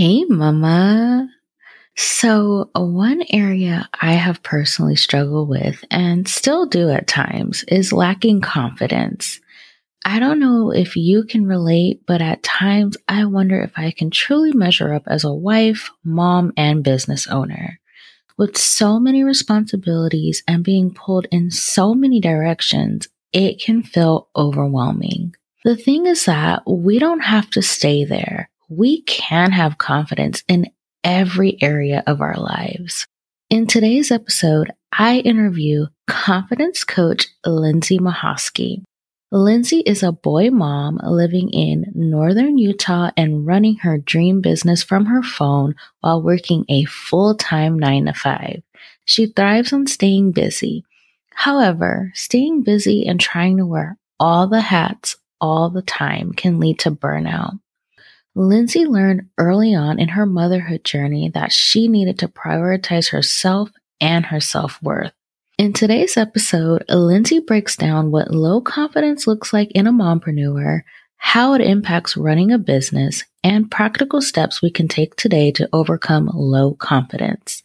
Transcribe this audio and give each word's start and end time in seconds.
Hey, 0.00 0.24
Mama. 0.24 1.28
So, 1.94 2.70
one 2.74 3.22
area 3.28 3.86
I 4.00 4.12
have 4.14 4.42
personally 4.42 4.96
struggled 4.96 5.50
with 5.50 5.84
and 5.90 6.26
still 6.26 6.64
do 6.64 6.88
at 6.88 7.06
times 7.06 7.66
is 7.68 7.92
lacking 7.92 8.40
confidence. 8.40 9.40
I 10.02 10.18
don't 10.18 10.40
know 10.40 10.70
if 10.70 10.96
you 10.96 11.24
can 11.24 11.44
relate, 11.44 12.00
but 12.06 12.22
at 12.22 12.42
times 12.42 12.96
I 13.08 13.26
wonder 13.26 13.60
if 13.60 13.72
I 13.76 13.90
can 13.90 14.10
truly 14.10 14.54
measure 14.54 14.94
up 14.94 15.02
as 15.06 15.22
a 15.22 15.34
wife, 15.34 15.90
mom, 16.02 16.54
and 16.56 16.82
business 16.82 17.26
owner. 17.26 17.78
With 18.38 18.56
so 18.56 18.98
many 18.98 19.22
responsibilities 19.22 20.42
and 20.48 20.64
being 20.64 20.94
pulled 20.94 21.26
in 21.30 21.50
so 21.50 21.92
many 21.92 22.20
directions, 22.20 23.06
it 23.34 23.60
can 23.60 23.82
feel 23.82 24.28
overwhelming. 24.34 25.34
The 25.62 25.76
thing 25.76 26.06
is 26.06 26.24
that 26.24 26.62
we 26.66 26.98
don't 26.98 27.20
have 27.20 27.50
to 27.50 27.60
stay 27.60 28.06
there. 28.06 28.48
We 28.72 29.02
can 29.02 29.50
have 29.50 29.78
confidence 29.78 30.44
in 30.46 30.70
every 31.02 31.60
area 31.60 32.04
of 32.06 32.20
our 32.20 32.36
lives. 32.36 33.04
In 33.50 33.66
today's 33.66 34.12
episode, 34.12 34.70
I 34.96 35.18
interview 35.18 35.86
confidence 36.06 36.84
coach 36.84 37.26
Lynsey 37.44 37.98
Mahoskey. 37.98 38.84
Lynsey 39.32 39.80
is 39.80 40.04
a 40.04 40.12
boy 40.12 40.50
mom 40.50 41.00
living 41.02 41.50
in 41.50 41.90
northern 41.96 42.58
Utah 42.58 43.10
and 43.16 43.44
running 43.44 43.78
her 43.78 43.98
dream 43.98 44.40
business 44.40 44.84
from 44.84 45.06
her 45.06 45.24
phone 45.24 45.74
while 45.98 46.22
working 46.22 46.64
a 46.68 46.84
full 46.84 47.34
time 47.34 47.76
nine 47.76 48.06
to 48.06 48.14
five. 48.14 48.62
She 49.04 49.26
thrives 49.26 49.72
on 49.72 49.88
staying 49.88 50.30
busy. 50.30 50.84
However, 51.34 52.12
staying 52.14 52.62
busy 52.62 53.04
and 53.04 53.18
trying 53.18 53.56
to 53.56 53.66
wear 53.66 53.98
all 54.20 54.46
the 54.46 54.60
hats 54.60 55.16
all 55.40 55.70
the 55.70 55.82
time 55.82 56.32
can 56.32 56.60
lead 56.60 56.78
to 56.80 56.92
burnout. 56.92 57.58
Lynsey 58.36 58.84
learned 58.84 59.28
early 59.38 59.74
on 59.74 59.98
in 59.98 60.08
her 60.08 60.24
motherhood 60.24 60.84
journey 60.84 61.28
that 61.34 61.52
she 61.52 61.88
needed 61.88 62.18
to 62.20 62.28
prioritize 62.28 63.10
herself 63.10 63.70
and 64.00 64.26
her 64.26 64.40
self 64.40 64.80
worth. 64.82 65.12
In 65.58 65.72
today's 65.72 66.16
episode, 66.16 66.84
Lynsey 66.88 67.40
breaks 67.40 67.76
down 67.76 68.10
what 68.10 68.30
low 68.30 68.60
confidence 68.60 69.26
looks 69.26 69.52
like 69.52 69.70
in 69.72 69.86
a 69.86 69.92
mompreneur, 69.92 70.82
how 71.16 71.52
it 71.54 71.60
impacts 71.60 72.16
running 72.16 72.50
a 72.52 72.58
business, 72.58 73.24
and 73.42 73.70
practical 73.70 74.22
steps 74.22 74.62
we 74.62 74.70
can 74.70 74.88
take 74.88 75.16
today 75.16 75.50
to 75.52 75.68
overcome 75.72 76.30
low 76.32 76.74
confidence. 76.74 77.62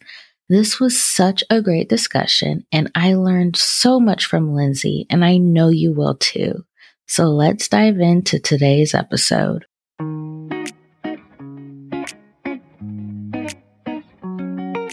This 0.48 0.78
was 0.78 1.00
such 1.00 1.42
a 1.48 1.62
great 1.62 1.88
discussion, 1.88 2.66
and 2.70 2.90
I 2.94 3.14
learned 3.14 3.56
so 3.56 3.98
much 3.98 4.26
from 4.26 4.52
Lynsey, 4.52 5.06
and 5.08 5.24
I 5.24 5.38
know 5.38 5.68
you 5.68 5.92
will 5.92 6.16
too. 6.16 6.64
So 7.06 7.26
let's 7.26 7.68
dive 7.68 7.98
into 7.98 8.38
today's 8.38 8.94
episode. 8.94 9.64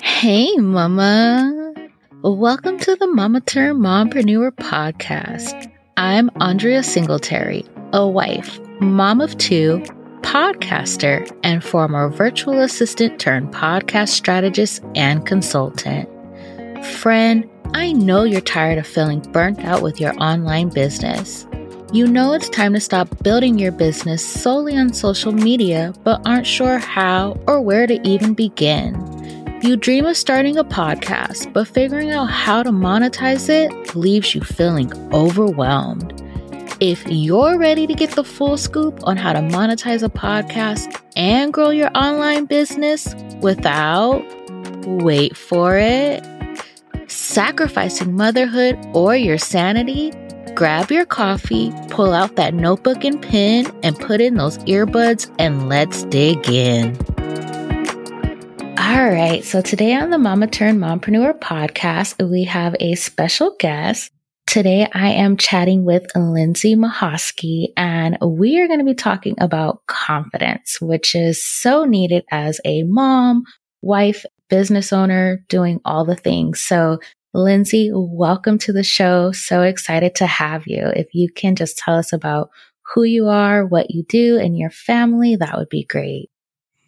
Hey, 0.02 0.56
Mama. 0.56 1.74
Welcome 2.22 2.80
to 2.80 2.96
the 2.96 3.08
Mama 3.08 3.42
Turned 3.42 3.82
Mompreneur 3.82 4.52
podcast. 4.52 5.70
I'm 5.98 6.30
Andria 6.40 6.82
Singletary, 6.86 7.66
a 7.92 8.08
wife, 8.08 8.58
mom 8.80 9.20
of 9.20 9.38
two, 9.38 9.84
podcaster, 10.22 11.30
and 11.44 11.62
former 11.62 12.08
virtual 12.08 12.62
assistant 12.62 13.20
turned 13.20 13.54
podcast 13.54 14.10
strategist 14.10 14.82
and 14.96 15.26
consultant. 15.26 16.08
Friend, 16.86 17.50
I 17.74 17.92
know 17.92 18.24
you're 18.24 18.40
tired 18.40 18.78
of 18.78 18.88
feeling 18.88 19.20
burnt 19.34 19.60
out 19.66 19.82
with 19.82 20.00
your 20.00 20.18
online 20.24 20.70
business. 20.70 21.46
You 21.94 22.08
know 22.08 22.34
it's 22.34 22.50
time 22.50 22.74
to 22.74 22.80
stop 22.80 23.22
building 23.22 23.60
your 23.60 23.72
business 23.72 24.26
solely 24.26 24.76
on 24.76 24.94
social 24.94 25.32
media, 25.32 25.94
but 26.04 26.24
aren't 26.26 26.48
sure 26.48 26.80
how 26.80 27.40
or 27.46 27.62
where 27.62 27.86
to 27.86 28.02
even 28.02 28.34
begin. 28.34 28.96
You 29.62 29.78
dream 29.78 30.08
of 30.08 30.18
starting 30.18 30.58
a 30.58 30.64
podcast, 30.64 31.54
but 31.54 31.68
figuring 31.68 32.10
out 32.10 32.32
how 32.32 32.64
to 32.64 32.72
monetize 32.72 33.48
it 33.48 33.96
leaves 33.96 34.34
you 34.34 34.42
feeling 34.42 34.92
overwhelmed. 35.14 36.20
If 36.80 37.06
you're 37.08 37.60
ready 37.60 37.86
to 37.86 37.94
get 37.94 38.10
the 38.10 38.24
full 38.24 38.58
scoop 38.58 39.00
on 39.04 39.16
how 39.16 39.34
to 39.34 39.42
monetize 39.42 40.02
a 40.02 40.10
podcast 40.10 41.00
and 41.16 41.54
grow 41.54 41.70
your 41.70 41.92
online 41.96 42.46
business 42.46 43.14
without, 43.40 44.26
wait 44.88 45.38
for 45.38 45.78
it, 45.78 46.26
sacrificing 47.24 48.16
motherhood 48.16 48.78
or 48.94 49.16
your 49.16 49.38
sanity, 49.38 50.12
grab 50.56 50.92
your 50.92 51.06
coffee, 51.06 51.72
pull 51.90 52.12
out 52.12 52.36
that 52.36 52.54
notebook 52.54 53.04
and 53.06 53.22
pen, 53.22 53.66
and 53.82 53.98
put 53.98 54.20
in 54.20 54.36
those 54.36 54.58
earbuds 54.60 55.34
and 55.40 55.70
let's 55.70 56.04
dig 56.06 56.50
in. 56.50 56.96
All 58.78 59.10
right. 59.10 59.44
So 59.44 59.62
today 59.62 59.96
on 59.96 60.10
the 60.10 60.18
Mama 60.18 60.48
Turned 60.48 60.80
Mompreneur 60.80 61.40
podcast, 61.40 62.30
we 62.30 62.44
have 62.44 62.76
a 62.80 62.96
special 62.96 63.56
guest. 63.58 64.12
Today 64.46 64.88
I 64.94 65.12
am 65.12 65.38
chatting 65.38 65.86
with 65.86 66.06
Lynsey 66.16 66.76
Mahoskey 66.76 67.68
and 67.78 68.18
we 68.22 68.60
are 68.60 68.68
going 68.68 68.80
to 68.80 68.86
be 68.86 68.94
talking 68.94 69.36
about 69.40 69.82
confidence, 69.88 70.82
which 70.82 71.16
is 71.16 71.44
so 71.44 71.86
needed 71.86 72.26
as 72.30 72.60
a 72.66 72.84
mom, 72.84 73.46
wife, 73.82 74.26
business 74.54 74.94
owner, 74.94 75.44
doing 75.50 75.82
all 75.84 76.06
the 76.06 76.16
things. 76.16 76.62
So 76.62 77.00
Lynsey, 77.34 77.90
welcome 77.92 78.60
to 78.60 78.72
the 78.72 78.84
show. 78.84 79.32
So 79.32 79.64
excited 79.64 80.14
to 80.18 80.28
have 80.28 80.68
you. 80.68 80.92
If 80.96 81.08
you 81.12 81.28
can 81.36 81.56
just 81.56 81.76
tell 81.76 81.96
us 81.96 82.14
about 82.14 82.52
who 82.94 83.02
you 83.02 83.30
are, 83.30 83.66
what 83.66 83.90
you 83.90 84.04
do, 84.08 84.38
and 84.38 84.56
your 84.56 84.70
family, 84.70 85.36
that 85.38 85.58
would 85.58 85.70
be 85.70 85.84
great. 85.84 86.30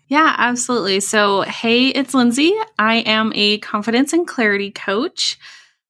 Yeah, 0.08 0.36
absolutely. 0.38 1.00
So, 1.00 1.42
hey, 1.42 1.88
it's 1.88 2.14
Lynsey. 2.14 2.54
I 2.78 2.98
am 2.98 3.32
a 3.34 3.58
confidence 3.58 4.14
and 4.14 4.28
clarity 4.28 4.70
coach. 4.70 5.40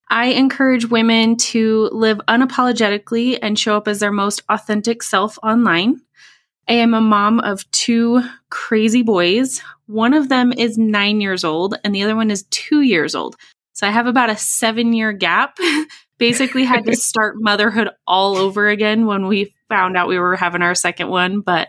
I 0.09 0.27
encourage 0.27 0.89
women 0.89 1.35
to 1.51 1.89
live 1.91 2.21
unapologetically 2.29 3.37
and 3.41 3.59
show 3.59 3.75
up 3.75 3.89
as 3.89 3.99
their 3.99 4.13
most 4.13 4.43
authentic 4.47 5.03
self 5.03 5.37
online. 5.43 5.99
I 6.69 6.75
am 6.75 6.93
a 6.93 7.01
mom 7.01 7.41
of 7.41 7.69
two 7.71 8.23
crazy 8.49 9.03
boys. 9.03 9.61
One 9.87 10.13
of 10.13 10.29
them 10.29 10.51
is 10.51 10.77
nine 10.77 11.21
years 11.21 11.43
old, 11.43 11.75
and 11.83 11.93
the 11.93 12.03
other 12.03 12.15
one 12.15 12.31
is 12.31 12.43
two 12.49 12.81
years 12.81 13.15
old. 13.15 13.35
So 13.73 13.85
I 13.85 13.91
have 13.91 14.07
about 14.07 14.29
a 14.29 14.37
seven 14.37 14.93
year 14.93 15.11
gap. 15.11 15.57
Basically, 16.17 16.63
had 16.63 16.85
to 16.85 16.95
start 16.95 17.35
motherhood 17.37 17.89
all 18.07 18.37
over 18.37 18.69
again 18.69 19.05
when 19.05 19.27
we 19.27 19.53
found 19.67 19.97
out 19.97 20.07
we 20.07 20.17
were 20.17 20.37
having 20.37 20.61
our 20.61 20.73
second 20.73 21.09
one. 21.09 21.41
But 21.41 21.67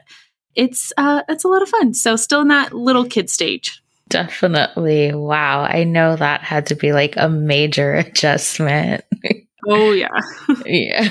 it's 0.55 0.93
uh, 0.97 1.23
it's 1.29 1.45
a 1.45 1.49
lot 1.49 1.63
of 1.63 1.69
fun. 1.69 1.95
So 1.95 2.17
still 2.17 2.43
in 2.43 2.49
that 2.49 2.73
little 2.73 3.05
kid 3.05 3.29
stage. 3.29 3.83
Definitely. 4.09 5.13
Wow. 5.13 5.63
I 5.63 5.85
know 5.85 6.17
that 6.17 6.43
had 6.43 6.67
to 6.67 6.77
be 6.77 6.93
like 6.93 7.15
a 7.17 7.29
major 7.29 7.95
adjustment. 7.97 9.05
oh 9.67 9.93
yeah. 9.93 10.09
yeah. 10.65 11.11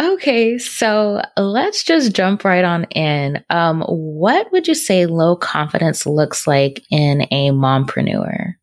Okay, 0.00 0.58
so 0.58 1.22
let's 1.36 1.82
just 1.82 2.14
jump 2.14 2.44
right 2.44 2.64
on 2.64 2.84
in. 2.84 3.44
Um, 3.50 3.82
what 3.82 4.50
would 4.52 4.68
you 4.68 4.74
say 4.74 5.06
low 5.06 5.36
confidence 5.36 6.06
looks 6.06 6.46
like 6.46 6.82
in 6.90 7.22
a 7.30 7.50
mompreneur? 7.50 8.54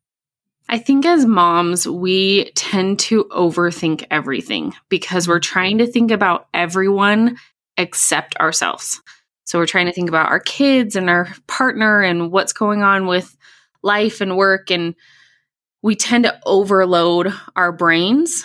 I 0.68 0.78
think 0.78 1.06
as 1.06 1.24
moms, 1.24 1.86
we 1.86 2.50
tend 2.56 2.98
to 3.00 3.24
overthink 3.24 4.04
everything 4.10 4.74
because 4.88 5.28
we're 5.28 5.38
trying 5.38 5.78
to 5.78 5.86
think 5.86 6.10
about 6.10 6.48
everyone 6.52 7.36
except 7.76 8.36
ourselves. 8.38 9.00
So 9.44 9.60
we're 9.60 9.66
trying 9.66 9.86
to 9.86 9.92
think 9.92 10.08
about 10.08 10.28
our 10.28 10.40
kids 10.40 10.96
and 10.96 11.08
our 11.08 11.28
partner 11.46 12.02
and 12.02 12.32
what's 12.32 12.52
going 12.52 12.82
on 12.82 13.06
with 13.06 13.36
life 13.82 14.20
and 14.20 14.36
work. 14.36 14.72
And 14.72 14.96
we 15.82 15.94
tend 15.94 16.24
to 16.24 16.36
overload 16.44 17.32
our 17.54 17.70
brains. 17.70 18.44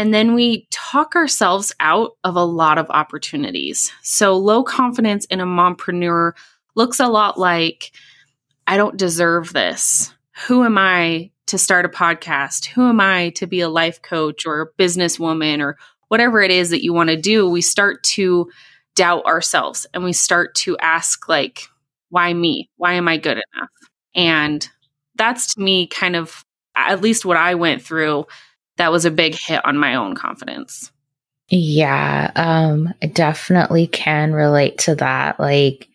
And 0.00 0.14
then 0.14 0.32
we 0.32 0.66
talk 0.70 1.14
ourselves 1.14 1.74
out 1.78 2.12
of 2.24 2.34
a 2.34 2.42
lot 2.42 2.78
of 2.78 2.88
opportunities. 2.88 3.92
So 4.00 4.34
low 4.34 4.64
confidence 4.64 5.26
in 5.26 5.40
a 5.40 5.44
mompreneur 5.44 6.32
looks 6.74 7.00
a 7.00 7.06
lot 7.06 7.38
like 7.38 7.92
I 8.66 8.78
don't 8.78 8.96
deserve 8.96 9.52
this. 9.52 10.14
Who 10.46 10.64
am 10.64 10.78
I 10.78 11.32
to 11.48 11.58
start 11.58 11.84
a 11.84 11.90
podcast? 11.90 12.64
Who 12.64 12.88
am 12.88 12.98
I 12.98 13.28
to 13.36 13.46
be 13.46 13.60
a 13.60 13.68
life 13.68 14.00
coach 14.00 14.46
or 14.46 14.62
a 14.62 14.82
businesswoman 14.82 15.60
or 15.60 15.76
whatever 16.08 16.40
it 16.40 16.50
is 16.50 16.70
that 16.70 16.82
you 16.82 16.94
want 16.94 17.10
to 17.10 17.20
do? 17.20 17.46
We 17.50 17.60
start 17.60 18.02
to 18.04 18.50
doubt 18.94 19.26
ourselves 19.26 19.84
and 19.92 20.02
we 20.02 20.14
start 20.14 20.54
to 20.54 20.78
ask 20.78 21.28
like 21.28 21.68
why 22.08 22.32
me 22.32 22.70
why 22.76 22.94
am 22.94 23.06
i 23.06 23.16
good 23.16 23.40
enough 23.54 23.68
and 24.16 24.68
that's 25.14 25.54
to 25.54 25.60
me 25.60 25.86
kind 25.86 26.16
of 26.16 26.44
at 26.74 27.00
least 27.00 27.24
what 27.24 27.36
i 27.36 27.54
went 27.54 27.80
through 27.80 28.26
that 28.80 28.90
was 28.90 29.04
a 29.04 29.10
big 29.10 29.34
hit 29.34 29.64
on 29.64 29.76
my 29.76 29.94
own 29.94 30.14
confidence 30.14 30.90
yeah 31.48 32.30
um 32.34 32.92
I 33.02 33.06
definitely 33.06 33.86
can 33.86 34.32
relate 34.32 34.78
to 34.78 34.94
that 34.96 35.38
like 35.38 35.88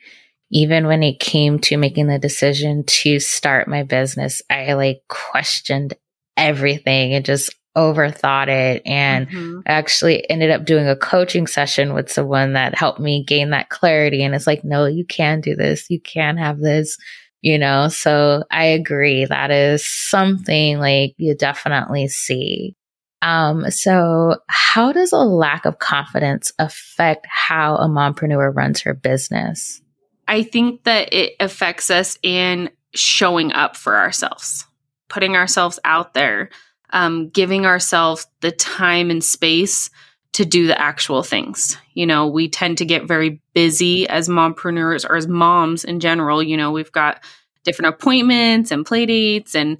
even 0.51 0.85
when 0.85 1.01
it 1.01 1.19
came 1.19 1.59
to 1.59 1.77
making 1.77 2.07
the 2.07 2.19
decision 2.19 2.83
to 2.85 3.19
start 3.19 3.67
my 3.67 3.83
business 3.83 4.41
i 4.49 4.73
like 4.73 5.01
questioned 5.07 5.93
everything 6.37 7.13
and 7.13 7.25
just 7.25 7.53
overthought 7.75 8.47
it 8.47 8.81
and 8.85 9.27
mm-hmm. 9.27 9.59
actually 9.65 10.29
ended 10.29 10.49
up 10.49 10.65
doing 10.65 10.87
a 10.87 10.95
coaching 10.95 11.45
session 11.45 11.93
with 11.93 12.11
someone 12.11 12.53
that 12.53 12.75
helped 12.75 12.99
me 12.99 13.23
gain 13.23 13.49
that 13.49 13.69
clarity. 13.69 14.23
And 14.23 14.33
it's 14.33 14.47
like, 14.47 14.63
no, 14.63 14.85
you 14.85 15.05
can 15.05 15.41
do 15.41 15.55
this. 15.55 15.89
You 15.89 15.99
can 15.99 16.37
have 16.37 16.59
this, 16.59 16.97
you 17.45 17.59
know? 17.59 17.89
So 17.89 18.44
I 18.50 18.65
agree. 18.65 19.24
That 19.25 19.51
is 19.51 19.88
something 19.88 20.80
like 20.80 21.13
you 21.18 21.36
definitely 21.36 22.07
see. 22.07 22.75
Um, 23.21 23.69
so 23.69 24.38
how 24.47 24.92
does 24.92 25.13
a 25.13 25.18
lack 25.18 25.65
of 25.65 25.77
confidence 25.77 26.51
affect 26.57 27.27
how 27.30 27.75
a 27.75 27.88
mompreneur 27.88 28.53
runs 28.56 28.81
her 28.81 28.95
business? 28.95 29.80
I 30.27 30.42
think 30.42 30.86
that 30.86 31.13
it 31.13 31.33
affects 31.39 31.92
us 31.92 32.18
in 32.24 32.71
showing 32.95 33.53
up 33.53 33.77
for 33.77 33.95
ourselves, 33.95 34.65
putting 35.07 35.36
ourselves 35.36 35.80
out 35.86 36.15
there, 36.15 36.50
um, 36.94 37.30
giving 37.30 37.68
ourselves 37.68 38.25
the 38.42 38.51
time 38.51 39.12
and 39.12 39.24
space 39.24 39.92
to 40.35 40.43
do 40.43 40.67
the 40.67 40.77
actual 40.77 41.23
things. 41.23 41.77
You 41.93 42.05
know, 42.05 42.27
we 42.27 42.49
tend 42.49 42.77
to 42.79 42.85
get 42.85 43.07
very 43.07 43.39
busy 43.53 44.05
as 44.09 44.27
mompreneurs 44.27 45.09
or 45.09 45.15
as 45.15 45.29
moms 45.29 45.85
in 45.85 46.01
general. 46.01 46.43
You 46.43 46.57
know, 46.57 46.71
we've 46.71 46.91
got 46.91 47.23
different 47.63 47.95
appointments 47.95 48.69
and 48.69 48.85
play 48.85 49.05
dates 49.05 49.55
and 49.55 49.77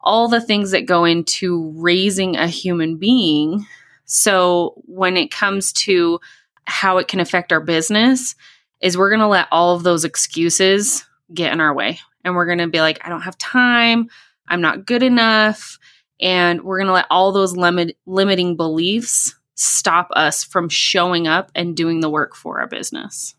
all 0.00 0.26
the 0.26 0.40
things 0.40 0.70
that 0.70 0.86
go 0.86 1.04
into 1.04 1.74
raising 1.76 2.36
a 2.36 2.46
human 2.46 2.96
being. 2.96 3.66
So 4.06 4.80
when 4.86 5.18
it 5.18 5.30
comes 5.30 5.74
to 5.74 6.20
how 6.64 6.96
it 6.96 7.06
can 7.06 7.20
affect 7.20 7.52
our 7.52 7.60
business, 7.60 8.34
is 8.80 8.96
we're 8.96 9.10
going 9.10 9.20
to 9.20 9.26
let 9.26 9.48
all 9.50 9.74
of 9.76 9.82
those 9.82 10.06
excuses 10.06 11.04
get 11.34 11.52
in 11.52 11.60
our 11.60 11.74
way. 11.74 11.98
And 12.24 12.34
we're 12.34 12.46
going 12.46 12.58
to 12.58 12.68
be 12.68 12.80
like, 12.80 12.98
I 13.04 13.10
don't 13.10 13.20
have 13.22 13.36
time. 13.36 14.08
I'm 14.48 14.62
not 14.62 14.86
good 14.86 15.02
enough. 15.02 15.78
And 16.18 16.62
we're 16.62 16.78
going 16.78 16.86
to 16.86 16.94
let 16.94 17.08
all 17.10 17.30
those 17.30 17.54
limit, 17.54 17.98
limiting 18.06 18.56
beliefs 18.56 19.34
stop 19.58 20.08
us 20.12 20.44
from 20.44 20.68
showing 20.68 21.26
up 21.26 21.50
and 21.54 21.76
doing 21.76 22.00
the 22.00 22.10
work 22.10 22.34
for 22.34 22.60
our 22.60 22.66
business. 22.66 23.34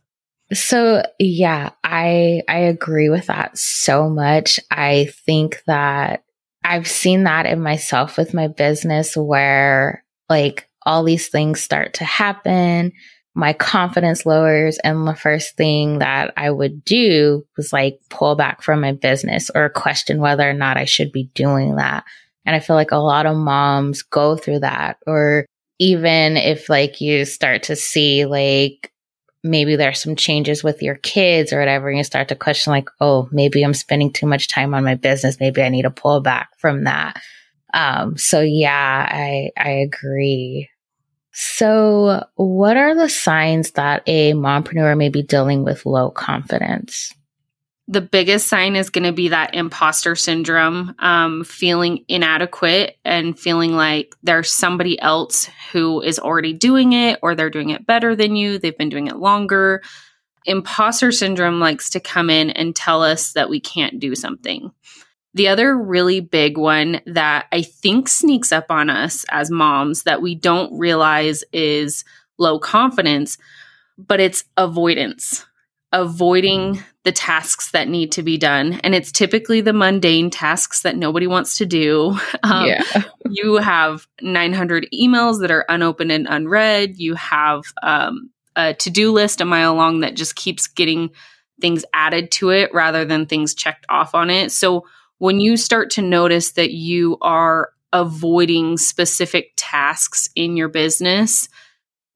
So 0.54 1.04
yeah, 1.20 1.72
I 1.84 2.42
I 2.48 2.60
agree 2.60 3.10
with 3.10 3.28
that 3.28 3.58
so 3.58 4.10
much. 4.10 4.60
I 4.72 5.10
think 5.26 5.62
that 5.68 6.24
I've 6.64 6.88
seen 6.88 7.24
that 7.24 7.46
in 7.46 7.62
myself 7.62 8.18
with 8.18 8.34
my 8.34 8.48
business 8.48 9.16
where 9.16 10.04
like 10.28 10.68
all 10.86 11.04
these 11.04 11.28
things 11.28 11.62
start 11.62 11.96
to 11.96 12.04
happen 12.04 12.94
my 13.40 13.54
confidence 13.54 14.26
lowers. 14.26 14.78
And 14.84 15.08
the 15.08 15.16
first 15.16 15.56
thing 15.56 16.00
that 16.00 16.34
I 16.36 16.52
would 16.52 16.84
do 16.84 17.46
was 17.58 17.72
like 17.72 18.00
pull 18.10 18.36
back 18.36 18.62
from 18.62 18.82
my 18.82 18.92
business 18.92 19.50
or 19.54 19.70
question 19.70 20.20
whether 20.20 20.48
or 20.48 20.54
not 20.54 20.78
I 20.78 20.86
should 20.86 21.12
be 21.12 21.32
doing 21.34 21.78
that. 21.78 22.04
And 22.46 22.56
I 22.56 22.60
feel 22.60 22.76
like 22.76 22.92
a 22.92 22.98
lot 22.98 23.26
of 23.26 23.38
moms 23.38 24.02
go 24.02 24.36
through 24.36 24.60
that. 24.60 24.98
Or 25.06 25.46
even 25.80 26.38
if 26.38 26.70
like 26.70 27.02
you 27.02 27.26
start 27.26 27.64
to 27.64 27.76
see 27.76 28.26
like 28.26 28.92
maybe 29.44 29.76
there's 29.76 30.02
some 30.02 30.16
changes 30.16 30.64
with 30.64 30.82
your 30.82 30.96
kids 30.96 31.54
or 31.54 31.60
whatever, 31.60 31.90
and 31.90 31.98
you 31.98 32.04
start 32.04 32.28
to 32.28 32.36
question 32.36 32.72
like, 32.72 32.90
oh, 33.00 33.30
maybe 33.32 33.64
I'm 33.64 33.74
spending 33.74 34.12
too 34.12 34.28
much 34.28 34.50
time 34.50 34.74
on 34.74 34.84
my 34.84 34.96
business. 34.96 35.40
Maybe 35.40 35.62
I 35.62 35.70
need 35.70 35.84
to 35.84 35.92
pull 35.92 36.20
back 36.20 36.50
from 36.58 36.84
that. 36.84 37.22
Um, 37.74 38.18
so 38.18 38.42
yeah, 38.42 39.08
I, 39.10 39.52
I 39.58 39.70
agree. 39.70 40.70
So, 41.32 42.26
what 42.36 42.76
are 42.76 42.96
the 42.96 43.08
signs 43.08 43.72
that 43.72 44.04
a 44.08 44.34
mompreneur 44.34 44.98
may 44.98 45.10
be 45.10 45.22
dealing 45.22 45.64
with 45.64 45.86
low 45.86 46.10
confidence? 46.10 47.14
The 47.92 48.02
biggest 48.02 48.48
sign 48.48 48.76
is 48.76 48.92
going 48.92 49.06
to 49.06 49.12
be 49.12 49.30
that 49.30 49.56
imposter 49.56 50.16
syndrome, 50.16 50.94
um, 51.00 51.44
feeling 51.44 52.06
inadequate 52.08 52.98
and 53.04 53.38
feeling 53.38 53.72
like 53.72 54.14
there's 54.22 54.52
somebody 54.52 55.02
else 55.02 55.50
who 55.72 56.00
is 56.00 56.20
already 56.20 56.54
doing 56.54 56.94
it 56.94 57.18
or 57.24 57.34
they're 57.34 57.50
doing 57.50 57.72
it 57.72 57.88
better 57.88 58.16
than 58.16 58.36
you. 58.36 58.60
They've 58.60 58.78
been 58.78 58.90
doing 58.90 59.08
it 59.08 59.16
longer. 59.16 59.82
Imposter 60.46 61.12
syndrome 61.12 61.60
likes 61.60 61.90
to 61.90 62.00
come 62.00 62.30
in 62.30 62.52
and 62.52 62.76
tell 62.76 63.02
us 63.02 63.34
that 63.34 63.50
we 63.50 63.60
can't 63.60 64.00
do 64.00 64.14
something. 64.14 64.72
The 65.34 65.48
other 65.48 65.76
really 65.76 66.20
big 66.20 66.60
one 66.60 67.02
that 67.08 67.48
I 67.52 67.64
think 67.64 68.08
sneaks 68.08 68.52
up 68.52 68.68
on 68.70 68.92
us 68.92 69.26
as 69.32 69.50
moms 69.50 70.04
that 70.04 70.22
we 70.22 70.36
don't 70.36 70.78
realize 70.78 71.44
is 71.52 72.06
low 72.38 72.60
confidence, 72.60 73.40
but 73.98 74.20
it's 74.20 74.44
avoidance, 74.58 75.46
avoiding 75.92 76.84
the 77.04 77.12
tasks 77.12 77.72
that 77.72 77.88
need 77.88 78.12
to 78.12 78.22
be 78.22 78.38
done. 78.38 78.80
And 78.84 78.94
it's 78.94 79.12
typically 79.12 79.62
the 79.62 79.74
mundane 79.74 80.30
tasks 80.30 80.82
that 80.82 80.96
nobody 80.96 81.28
wants 81.28 81.58
to 81.58 81.66
do. 81.66 82.18
Um, 82.42 82.68
yeah. 82.68 82.84
you 83.30 83.58
have 83.58 84.08
900 84.22 84.88
emails 84.94 85.42
that 85.42 85.52
are 85.52 85.66
unopened 85.68 86.12
and 86.12 86.26
unread. 86.28 86.98
You 86.98 87.16
have 87.16 87.64
um, 87.84 88.30
a 88.56 88.74
to 88.76 88.90
do 88.90 89.12
list 89.12 89.42
a 89.42 89.46
mile 89.46 89.76
long 89.76 90.00
that 90.00 90.16
just 90.16 90.36
keeps 90.36 90.68
getting 90.68 91.12
things 91.60 91.84
added 91.94 92.32
to 92.32 92.50
it 92.50 92.74
rather 92.74 93.04
than 93.04 93.26
things 93.26 93.54
checked 93.54 93.86
off 93.90 94.16
on 94.16 94.30
it. 94.30 94.52
So, 94.52 94.86
when 95.18 95.42
you 95.42 95.58
start 95.58 95.90
to 95.92 96.02
notice 96.02 96.54
that 96.54 96.72
you 96.72 97.18
are 97.22 97.72
avoiding 97.92 98.78
specific 98.78 99.52
tasks 99.58 100.30
in 100.36 100.56
your 100.56 100.70
business, 100.70 101.50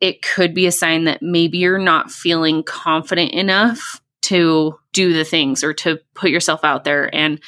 it 0.04 0.22
could 0.22 0.54
be 0.54 0.68
a 0.68 0.72
sign 0.72 1.06
that 1.06 1.22
maybe 1.22 1.60
you're 1.60 1.80
not 1.80 2.12
feeling 2.12 2.62
confident 2.62 3.32
enough 3.32 4.02
to 4.22 4.78
do 4.92 5.14
the 5.14 5.24
things 5.24 5.64
or 5.64 5.74
to 5.74 5.98
put 6.14 6.30
yourself 6.30 6.66
out 6.66 6.84
there. 6.84 7.10
And 7.16 7.40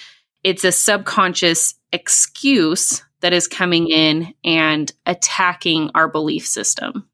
it's 0.41 0.63
a 0.63 0.71
subconscious 0.71 1.75
excuse 1.91 3.03
that 3.19 3.33
is 3.33 3.49
coming 3.49 3.89
in 3.89 4.33
and 4.45 4.89
attacking 5.05 5.91
our 5.95 6.07
belief 6.07 6.47
system. 6.47 7.09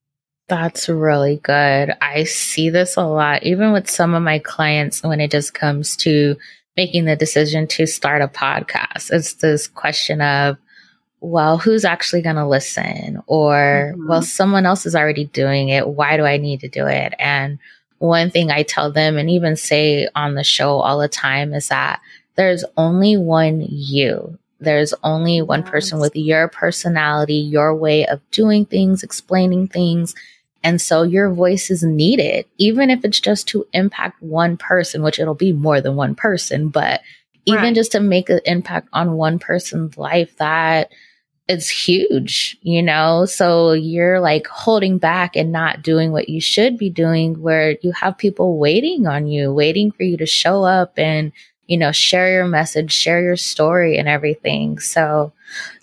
That's 0.47 0.87
really 0.87 1.37
good. 1.37 1.95
I 1.99 2.25
see 2.25 2.69
this 2.69 2.95
a 2.95 3.03
lot, 3.03 3.41
even 3.41 3.71
with 3.71 3.89
some 3.89 4.13
of 4.13 4.21
my 4.21 4.37
clients 4.37 5.01
when 5.01 5.19
it 5.19 5.31
just 5.31 5.55
comes 5.55 5.97
to 5.97 6.35
making 6.77 7.05
the 7.05 7.15
decision 7.15 7.65
to 7.69 7.87
start 7.87 8.21
a 8.21 8.27
podcast. 8.27 9.11
It's 9.11 9.33
this 9.33 9.67
question 9.67 10.21
of, 10.21 10.57
well, 11.21 11.57
who's 11.57 11.85
actually 11.85 12.21
going 12.21 12.35
to 12.35 12.47
listen? 12.47 13.21
Or, 13.27 13.93
mm-hmm. 13.93 14.07
well, 14.07 14.21
someone 14.21 14.65
else 14.65 14.85
is 14.85 14.95
already 14.95 15.25
doing 15.25 15.69
it. 15.69 15.87
Why 15.87 16.17
do 16.17 16.25
I 16.25 16.37
need 16.37 16.59
to 16.61 16.67
do 16.67 16.87
it? 16.87 17.13
And 17.19 17.59
one 17.99 18.31
thing 18.31 18.49
I 18.49 18.63
tell 18.63 18.91
them 18.91 19.17
and 19.17 19.29
even 19.29 19.55
say 19.55 20.09
on 20.15 20.33
the 20.33 20.43
show 20.43 20.79
all 20.79 20.99
the 20.99 21.07
time 21.07 21.53
is 21.53 21.67
that 21.67 22.01
there's 22.35 22.65
only 22.75 23.17
one 23.17 23.65
you. 23.69 24.37
There's 24.59 24.93
only 25.03 25.41
one 25.41 25.63
person 25.63 25.99
with 25.99 26.15
your 26.15 26.47
personality, 26.47 27.35
your 27.35 27.75
way 27.75 28.05
of 28.05 28.19
doing 28.31 28.65
things, 28.65 29.03
explaining 29.03 29.67
things, 29.67 30.13
and 30.63 30.79
so 30.79 31.03
your 31.03 31.31
voice 31.31 31.71
is 31.71 31.83
needed, 31.83 32.45
even 32.57 32.89
if 32.89 33.03
it's 33.03 33.19
just 33.19 33.47
to 33.49 33.65
impact 33.73 34.21
one 34.21 34.57
person, 34.57 35.01
which 35.01 35.19
it'll 35.19 35.33
be 35.33 35.53
more 35.53 35.81
than 35.81 35.95
one 35.95 36.13
person, 36.13 36.69
but 36.69 37.01
even 37.45 37.61
right. 37.61 37.75
just 37.75 37.91
to 37.93 37.99
make 37.99 38.29
an 38.29 38.41
impact 38.45 38.87
on 38.93 39.13
one 39.13 39.39
person's 39.39 39.97
life, 39.97 40.35
that 40.37 40.91
is 41.51 41.69
huge, 41.69 42.57
you 42.61 42.81
know? 42.81 43.25
So 43.25 43.73
you're 43.73 44.19
like 44.19 44.47
holding 44.47 44.97
back 44.97 45.35
and 45.35 45.51
not 45.51 45.81
doing 45.81 46.11
what 46.11 46.29
you 46.29 46.41
should 46.41 46.77
be 46.77 46.89
doing, 46.89 47.41
where 47.41 47.77
you 47.81 47.91
have 47.91 48.17
people 48.17 48.57
waiting 48.57 49.07
on 49.07 49.27
you, 49.27 49.53
waiting 49.53 49.91
for 49.91 50.03
you 50.03 50.17
to 50.17 50.25
show 50.25 50.63
up 50.63 50.97
and, 50.97 51.31
you 51.67 51.77
know, 51.77 51.91
share 51.91 52.31
your 52.31 52.47
message, 52.47 52.91
share 52.91 53.21
your 53.21 53.35
story 53.35 53.97
and 53.97 54.07
everything. 54.07 54.79
So, 54.79 55.33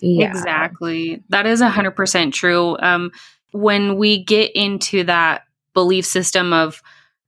yeah. 0.01 0.29
Exactly. 0.29 1.23
That 1.29 1.45
is 1.45 1.61
100% 1.61 2.33
true. 2.33 2.77
Um, 2.79 3.11
when 3.51 3.97
we 3.97 4.23
get 4.23 4.51
into 4.55 5.03
that 5.05 5.43
belief 5.73 6.05
system 6.05 6.53
of 6.53 6.81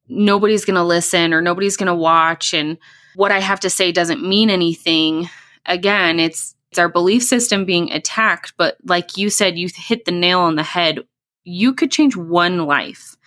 nobody's 0.09 0.65
going 0.65 0.75
to 0.75 0.83
listen 0.83 1.33
or 1.33 1.41
nobody's 1.41 1.77
going 1.77 1.87
to 1.87 1.95
watch 1.95 2.53
and 2.53 2.77
what 3.15 3.31
I 3.31 3.39
have 3.39 3.59
to 3.61 3.69
say 3.69 3.91
doesn't 3.91 4.27
mean 4.27 4.49
anything, 4.49 5.29
again, 5.65 6.19
it's 6.19 6.55
it's 6.71 6.79
our 6.79 6.89
belief 6.89 7.23
system 7.23 7.65
being 7.65 7.91
attacked, 7.91 8.53
but 8.57 8.77
like 8.85 9.17
you 9.17 9.29
said 9.29 9.57
you 9.57 9.69
hit 9.73 10.05
the 10.05 10.11
nail 10.11 10.39
on 10.39 10.55
the 10.55 10.63
head. 10.63 10.99
You 11.43 11.73
could 11.73 11.91
change 11.91 12.15
one 12.15 12.65
life. 12.65 13.17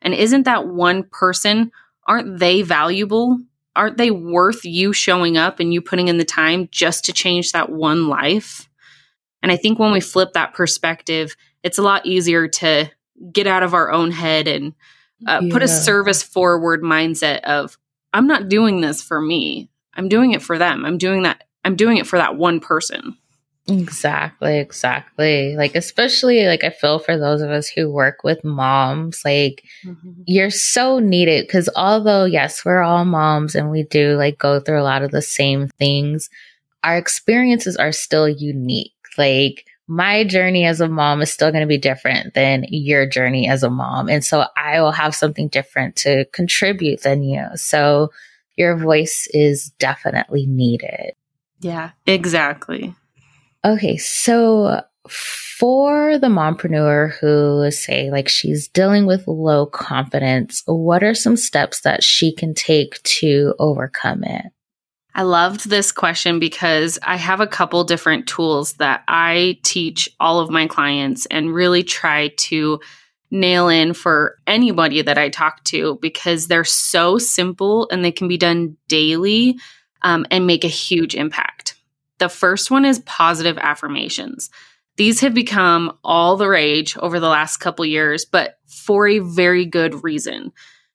And 0.00 0.14
isn't 0.14 0.44
that 0.44 0.68
one 0.68 1.04
person 1.04 1.70
aren't 2.06 2.38
they 2.38 2.62
valuable? 2.62 3.38
Aren't 3.76 3.96
they 3.96 4.10
worth 4.10 4.64
you 4.64 4.92
showing 4.92 5.36
up 5.36 5.58
and 5.58 5.72
you 5.72 5.80
putting 5.80 6.08
in 6.08 6.18
the 6.18 6.24
time 6.24 6.68
just 6.70 7.04
to 7.06 7.12
change 7.12 7.52
that 7.52 7.70
one 7.70 8.08
life? 8.08 8.68
And 9.42 9.50
I 9.50 9.56
think 9.56 9.78
when 9.78 9.92
we 9.92 10.00
flip 10.00 10.32
that 10.34 10.54
perspective, 10.54 11.34
it's 11.62 11.78
a 11.78 11.82
lot 11.82 12.06
easier 12.06 12.46
to 12.46 12.90
get 13.32 13.46
out 13.46 13.62
of 13.62 13.74
our 13.74 13.90
own 13.90 14.10
head 14.10 14.48
and 14.48 14.74
uh, 15.26 15.40
yeah. 15.42 15.52
put 15.52 15.62
a 15.62 15.68
service 15.68 16.22
forward 16.22 16.82
mindset 16.82 17.40
of 17.42 17.78
i'm 18.12 18.26
not 18.26 18.48
doing 18.48 18.80
this 18.80 19.02
for 19.02 19.20
me 19.20 19.70
i'm 19.94 20.08
doing 20.08 20.32
it 20.32 20.42
for 20.42 20.58
them 20.58 20.84
i'm 20.84 20.98
doing 20.98 21.22
that 21.22 21.44
i'm 21.64 21.76
doing 21.76 21.96
it 21.96 22.06
for 22.06 22.18
that 22.18 22.36
one 22.36 22.60
person 22.60 23.16
exactly 23.66 24.58
exactly 24.58 25.56
like 25.56 25.74
especially 25.74 26.46
like 26.46 26.62
i 26.64 26.70
feel 26.70 26.98
for 26.98 27.16
those 27.16 27.40
of 27.40 27.50
us 27.50 27.66
who 27.66 27.90
work 27.90 28.22
with 28.22 28.44
moms 28.44 29.22
like 29.24 29.64
mm-hmm. 29.84 30.10
you're 30.26 30.50
so 30.50 30.98
needed 30.98 31.46
because 31.46 31.70
although 31.74 32.26
yes 32.26 32.62
we're 32.64 32.82
all 32.82 33.06
moms 33.06 33.54
and 33.54 33.70
we 33.70 33.82
do 33.84 34.16
like 34.16 34.38
go 34.38 34.60
through 34.60 34.78
a 34.78 34.84
lot 34.84 35.02
of 35.02 35.12
the 35.12 35.22
same 35.22 35.68
things 35.78 36.28
our 36.82 36.98
experiences 36.98 37.74
are 37.76 37.92
still 37.92 38.28
unique 38.28 38.92
like 39.16 39.64
my 39.86 40.24
journey 40.24 40.64
as 40.64 40.80
a 40.80 40.88
mom 40.88 41.20
is 41.20 41.32
still 41.32 41.50
going 41.50 41.62
to 41.62 41.68
be 41.68 41.78
different 41.78 42.34
than 42.34 42.64
your 42.68 43.06
journey 43.06 43.48
as 43.48 43.62
a 43.62 43.70
mom. 43.70 44.08
And 44.08 44.24
so 44.24 44.46
I 44.56 44.80
will 44.80 44.92
have 44.92 45.14
something 45.14 45.48
different 45.48 45.96
to 45.96 46.24
contribute 46.32 47.02
than 47.02 47.22
you. 47.22 47.44
So 47.56 48.10
your 48.56 48.76
voice 48.76 49.28
is 49.32 49.70
definitely 49.78 50.46
needed. 50.46 51.12
Yeah, 51.64 51.92
exactly. 52.06 52.94
Okay. 53.64 53.96
So 53.96 54.82
for 55.08 56.18
the 56.18 56.26
mompreneur 56.26 57.14
who 57.18 57.70
say 57.70 58.10
like 58.10 58.28
she's 58.28 58.68
dealing 58.68 59.06
with 59.06 59.26
low 59.26 59.64
confidence, 59.64 60.62
what 60.66 61.02
are 61.02 61.14
some 61.14 61.38
steps 61.38 61.80
that 61.80 62.04
she 62.04 62.34
can 62.34 62.52
take 62.52 63.02
to 63.04 63.54
overcome 63.58 64.24
it? 64.24 64.44
I 65.14 65.22
loved 65.22 65.70
this 65.70 65.90
question 65.90 66.38
because 66.38 66.98
I 67.02 67.16
have 67.16 67.40
a 67.40 67.46
couple 67.46 67.82
different 67.84 68.26
tools 68.26 68.74
that 68.74 69.02
I 69.08 69.58
teach 69.62 70.10
all 70.20 70.40
of 70.40 70.50
my 70.50 70.66
clients 70.66 71.24
and 71.26 71.54
really 71.54 71.82
try 71.82 72.28
to 72.28 72.78
nail 73.30 73.68
in 73.68 73.94
for 73.94 74.36
anybody 74.46 75.00
that 75.00 75.16
I 75.16 75.30
talk 75.30 75.64
to 75.64 75.98
because 76.02 76.46
they're 76.46 76.62
so 76.62 77.16
simple 77.16 77.88
and 77.90 78.04
they 78.04 78.12
can 78.12 78.28
be 78.28 78.36
done 78.36 78.76
daily 78.88 79.56
um, 80.04 80.24
and 80.30 80.46
make 80.46 80.64
a 80.64 80.68
huge 80.68 81.16
impact. 81.16 81.74
The 82.18 82.28
first 82.28 82.70
one 82.70 82.84
is 82.84 83.00
positive 83.00 83.58
affirmations. 83.58 84.50
These 84.96 85.20
have 85.20 85.34
become 85.34 85.98
all 86.04 86.36
the 86.36 86.48
rage 86.48 86.96
over 86.98 87.18
the 87.18 87.28
last 87.28 87.56
couple 87.56 87.84
years, 87.84 88.24
but 88.24 88.58
for 88.68 89.08
a 89.08 89.18
very 89.18 89.66
good 89.66 90.04
reason. 90.04 90.52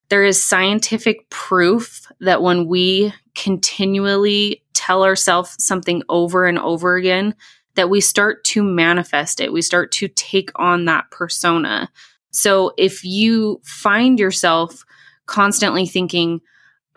There 0.08 0.24
is 0.24 0.42
scientific 0.42 1.30
proof 1.30 2.10
that 2.22 2.42
when 2.42 2.68
we 2.68 3.14
continually 3.36 4.64
tell 4.74 5.04
ourselves 5.04 5.56
something 5.64 6.02
over 6.08 6.46
and 6.46 6.58
over 6.58 6.96
again, 6.96 7.36
that 7.76 7.90
we 7.90 8.02
start 8.02 8.44
to 8.44 8.64
manifest 8.64 9.40
it. 9.40 9.54
We 9.54 9.62
start 9.62 9.92
to 9.94 10.08
take 10.08 10.52
on 10.56 10.86
that 10.86 11.12
persona. 11.12 11.92
So 12.32 12.74
if 12.78 13.04
you 13.04 13.62
find 13.64 14.20
yourself 14.20 14.84
constantly 15.26 15.86
thinking, 15.86 16.42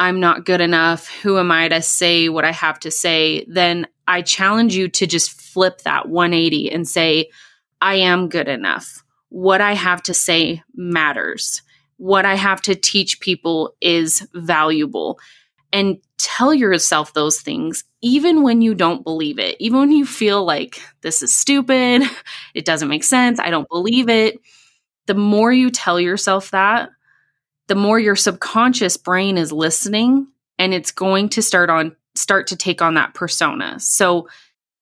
I'm 0.03 0.19
not 0.19 0.45
good 0.45 0.61
enough, 0.61 1.07
who 1.09 1.39
am 1.39 1.53
I 1.53 1.69
to 1.69 1.81
say 1.81 2.29
what 2.29 2.45
I 2.45 2.51
have 2.51 2.81
to 2.81 2.91
say? 2.91 3.45
Then 3.47 3.87
I 4.09 4.23
challenge 4.23 4.75
you 4.75 4.89
to 4.89 5.07
just 5.07 5.31
flip 5.31 5.83
that 5.83 6.09
180 6.09 6.73
and 6.73 6.89
say, 6.89 7.31
I 7.81 7.95
am 7.95 8.29
good 8.29 8.49
enough. 8.49 9.05
What 9.29 9.61
I 9.61 9.75
have 9.75 10.03
to 10.05 10.13
say 10.13 10.61
matters. 10.75 11.63
What 11.99 12.25
I 12.25 12.35
have 12.35 12.61
to 12.63 12.75
teach 12.75 13.21
people 13.21 13.77
is 13.81 14.27
valuable. 14.35 15.21
And 15.73 15.99
tell 16.19 16.53
yourself 16.53 17.15
those 17.15 17.41
things, 17.41 17.85
even 18.01 18.43
when 18.43 18.61
you 18.61 18.75
don't 18.75 19.05
believe 19.05 19.39
it, 19.39 19.55
even 19.61 19.79
when 19.79 19.93
you 19.93 20.05
feel 20.05 20.45
like 20.45 20.83
this 21.03 21.23
is 21.23 21.35
stupid, 21.35 22.03
it 22.55 22.65
doesn't 22.65 22.89
make 22.89 23.05
sense, 23.05 23.39
I 23.39 23.51
don't 23.51 23.69
believe 23.69 24.09
it. 24.09 24.41
The 25.07 25.15
more 25.15 25.53
you 25.53 25.71
tell 25.71 26.01
yourself 26.01 26.51
that, 26.51 26.91
the 27.69 27.75
more 27.75 27.99
your 27.99 28.17
subconscious 28.17 28.97
brain 28.97 29.39
is 29.39 29.53
listening 29.53 30.27
and 30.59 30.75
it's 30.75 30.91
going 30.91 31.29
to 31.31 31.43
start 31.43 31.71
on 31.71 31.97
start 32.15 32.47
to 32.49 32.57
take 32.57 32.83
on 32.83 32.95
that 32.95 33.15
persona. 33.15 33.81
So 33.81 34.29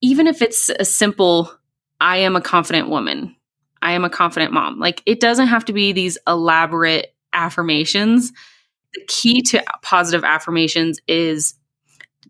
even 0.00 0.26
if 0.26 0.42
it's 0.42 0.68
a 0.68 0.84
simple 0.84 1.52
I 2.00 2.18
am 2.18 2.34
a 2.34 2.40
confident 2.40 2.88
woman, 2.88 3.36
I 3.82 3.92
am 3.92 4.04
a 4.04 4.10
confident 4.10 4.52
mom. 4.52 4.78
Like 4.78 5.02
it 5.06 5.20
doesn't 5.20 5.48
have 5.48 5.64
to 5.66 5.72
be 5.72 5.92
these 5.92 6.18
elaborate 6.26 7.14
affirmations. 7.32 8.32
The 8.94 9.04
key 9.06 9.42
to 9.42 9.62
positive 9.82 10.24
affirmations 10.24 11.00
is 11.06 11.54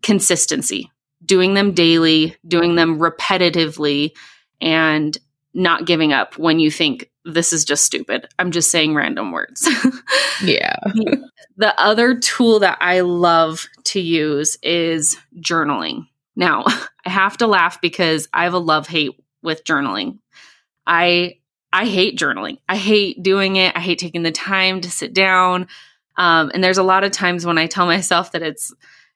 consistency, 0.03 0.91
doing 1.25 1.53
them 1.53 1.73
daily, 1.73 2.35
doing 2.47 2.75
them 2.75 2.99
repetitively, 2.99 4.11
and 4.59 5.17
not 5.53 5.85
giving 5.85 6.13
up 6.13 6.37
when 6.37 6.59
you 6.59 6.71
think 6.71 7.09
this 7.25 7.53
is 7.53 7.65
just 7.65 7.85
stupid. 7.85 8.27
I'm 8.39 8.51
just 8.51 8.71
saying 8.71 8.95
random 8.95 9.31
words. 9.31 9.67
yeah. 10.43 10.75
the 11.57 11.79
other 11.79 12.19
tool 12.19 12.59
that 12.59 12.77
I 12.81 13.01
love 13.01 13.67
to 13.85 13.99
use 13.99 14.57
is 14.63 15.17
journaling. 15.37 16.07
Now, 16.35 16.63
I 17.05 17.09
have 17.09 17.37
to 17.37 17.47
laugh 17.47 17.81
because 17.81 18.27
I 18.33 18.43
have 18.45 18.53
a 18.53 18.59
love 18.59 18.87
hate 18.87 19.11
with 19.43 19.63
journaling. 19.63 20.19
I 20.85 21.37
I 21.73 21.85
hate 21.85 22.17
journaling. 22.17 22.57
I 22.67 22.75
hate 22.75 23.23
doing 23.23 23.55
it. 23.55 23.75
I 23.75 23.79
hate 23.79 23.99
taking 23.99 24.23
the 24.23 24.31
time 24.31 24.81
to 24.81 24.91
sit 24.91 25.13
down. 25.13 25.67
Um, 26.17 26.51
and 26.53 26.61
there's 26.61 26.77
a 26.77 26.83
lot 26.83 27.05
of 27.05 27.11
times 27.11 27.45
when 27.45 27.57
I 27.57 27.67
tell 27.67 27.85
myself 27.85 28.33
that 28.33 28.41
it's 28.41 28.73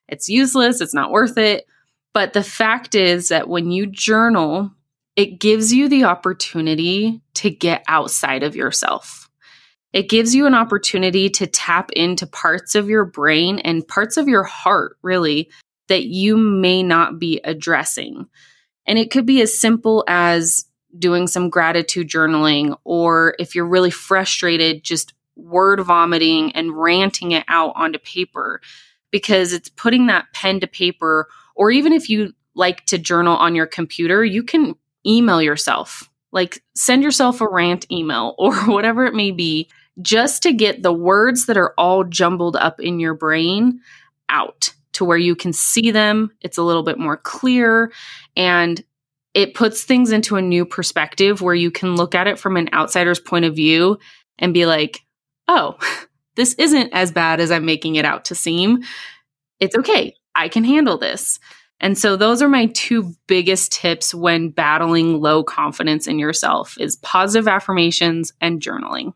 it's 0.08 0.28
useless, 0.28 0.80
it's 0.80 0.94
not 0.94 1.10
worth 1.10 1.36
it. 1.36 1.66
But 2.14 2.32
the 2.32 2.42
fact 2.42 2.94
is 2.94 3.28
that 3.28 3.48
when 3.48 3.70
you 3.70 3.86
journal, 3.86 4.70
it 5.16 5.40
gives 5.40 5.72
you 5.72 5.88
the 5.88 6.04
opportunity 6.04 7.22
to 7.34 7.50
get 7.50 7.82
outside 7.88 8.42
of 8.42 8.54
yourself. 8.54 9.30
It 9.92 10.10
gives 10.10 10.34
you 10.34 10.46
an 10.46 10.54
opportunity 10.54 11.30
to 11.30 11.46
tap 11.46 11.90
into 11.92 12.26
parts 12.26 12.74
of 12.74 12.90
your 12.90 13.06
brain 13.06 13.58
and 13.60 13.88
parts 13.88 14.18
of 14.18 14.28
your 14.28 14.42
heart, 14.42 14.98
really, 15.00 15.50
that 15.88 16.04
you 16.04 16.36
may 16.36 16.82
not 16.82 17.18
be 17.18 17.40
addressing. 17.44 18.26
And 18.86 18.98
it 18.98 19.10
could 19.10 19.24
be 19.24 19.40
as 19.40 19.58
simple 19.58 20.04
as 20.06 20.66
doing 20.98 21.26
some 21.26 21.48
gratitude 21.48 22.08
journaling, 22.08 22.76
or 22.84 23.34
if 23.38 23.54
you're 23.54 23.66
really 23.66 23.90
frustrated, 23.90 24.84
just 24.84 25.14
word 25.34 25.80
vomiting 25.80 26.52
and 26.52 26.76
ranting 26.76 27.32
it 27.32 27.44
out 27.48 27.72
onto 27.74 27.98
paper 27.98 28.60
because 29.10 29.52
it's 29.52 29.68
putting 29.70 30.06
that 30.06 30.26
pen 30.34 30.60
to 30.60 30.66
paper. 30.66 31.28
Or 31.54 31.70
even 31.70 31.92
if 31.92 32.10
you 32.10 32.34
like 32.54 32.84
to 32.86 32.98
journal 32.98 33.36
on 33.36 33.54
your 33.54 33.66
computer, 33.66 34.24
you 34.24 34.42
can 34.42 34.74
email 35.06 35.42
yourself, 35.42 36.10
like 36.32 36.62
send 36.74 37.02
yourself 37.02 37.40
a 37.40 37.48
rant 37.48 37.90
email 37.90 38.34
or 38.38 38.54
whatever 38.66 39.04
it 39.06 39.14
may 39.14 39.30
be, 39.30 39.68
just 40.02 40.42
to 40.42 40.52
get 40.52 40.82
the 40.82 40.92
words 40.92 41.46
that 41.46 41.56
are 41.56 41.74
all 41.78 42.04
jumbled 42.04 42.56
up 42.56 42.80
in 42.80 43.00
your 43.00 43.14
brain 43.14 43.80
out 44.28 44.74
to 44.92 45.04
where 45.04 45.18
you 45.18 45.36
can 45.36 45.52
see 45.52 45.90
them. 45.90 46.30
It's 46.40 46.58
a 46.58 46.62
little 46.62 46.82
bit 46.82 46.98
more 46.98 47.16
clear 47.16 47.92
and 48.36 48.82
it 49.34 49.52
puts 49.52 49.84
things 49.84 50.12
into 50.12 50.36
a 50.36 50.42
new 50.42 50.64
perspective 50.64 51.42
where 51.42 51.54
you 51.54 51.70
can 51.70 51.94
look 51.94 52.14
at 52.14 52.26
it 52.26 52.38
from 52.38 52.56
an 52.56 52.70
outsider's 52.72 53.20
point 53.20 53.44
of 53.44 53.54
view 53.54 53.98
and 54.38 54.54
be 54.54 54.64
like, 54.64 55.04
oh, 55.48 55.76
this 56.36 56.54
isn't 56.54 56.92
as 56.92 57.12
bad 57.12 57.40
as 57.40 57.50
I'm 57.50 57.66
making 57.66 57.96
it 57.96 58.04
out 58.04 58.26
to 58.26 58.34
seem. 58.34 58.82
It's 59.60 59.76
okay. 59.76 60.14
I 60.34 60.48
can 60.48 60.64
handle 60.64 60.98
this. 60.98 61.38
And 61.80 61.98
so 61.98 62.16
those 62.16 62.40
are 62.40 62.48
my 62.48 62.66
two 62.66 63.14
biggest 63.26 63.72
tips 63.72 64.14
when 64.14 64.50
battling 64.50 65.20
low 65.20 65.44
confidence 65.44 66.06
in 66.06 66.18
yourself 66.18 66.76
is 66.80 66.96
positive 66.96 67.48
affirmations 67.48 68.32
and 68.40 68.60
journaling. 68.60 69.12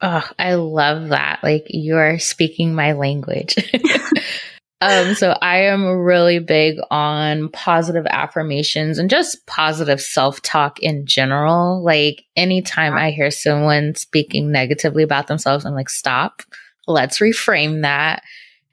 Oh, 0.00 0.28
I 0.38 0.54
love 0.54 1.08
that. 1.08 1.40
Like 1.42 1.66
you're 1.68 2.18
speaking 2.18 2.74
my 2.74 2.92
language. 2.92 3.56
um 4.82 5.14
so 5.14 5.30
I 5.40 5.62
am 5.62 5.86
really 5.86 6.38
big 6.38 6.76
on 6.90 7.48
positive 7.48 8.06
affirmations 8.10 8.98
and 8.98 9.08
just 9.08 9.46
positive 9.46 10.00
self-talk 10.00 10.78
in 10.80 11.06
general. 11.06 11.82
Like 11.82 12.24
anytime 12.36 12.94
I 12.94 13.10
hear 13.10 13.30
someone 13.30 13.94
speaking 13.94 14.52
negatively 14.52 15.02
about 15.02 15.26
themselves, 15.26 15.64
I'm 15.64 15.74
like 15.74 15.88
stop. 15.88 16.42
Let's 16.86 17.18
reframe 17.18 17.82
that 17.82 18.22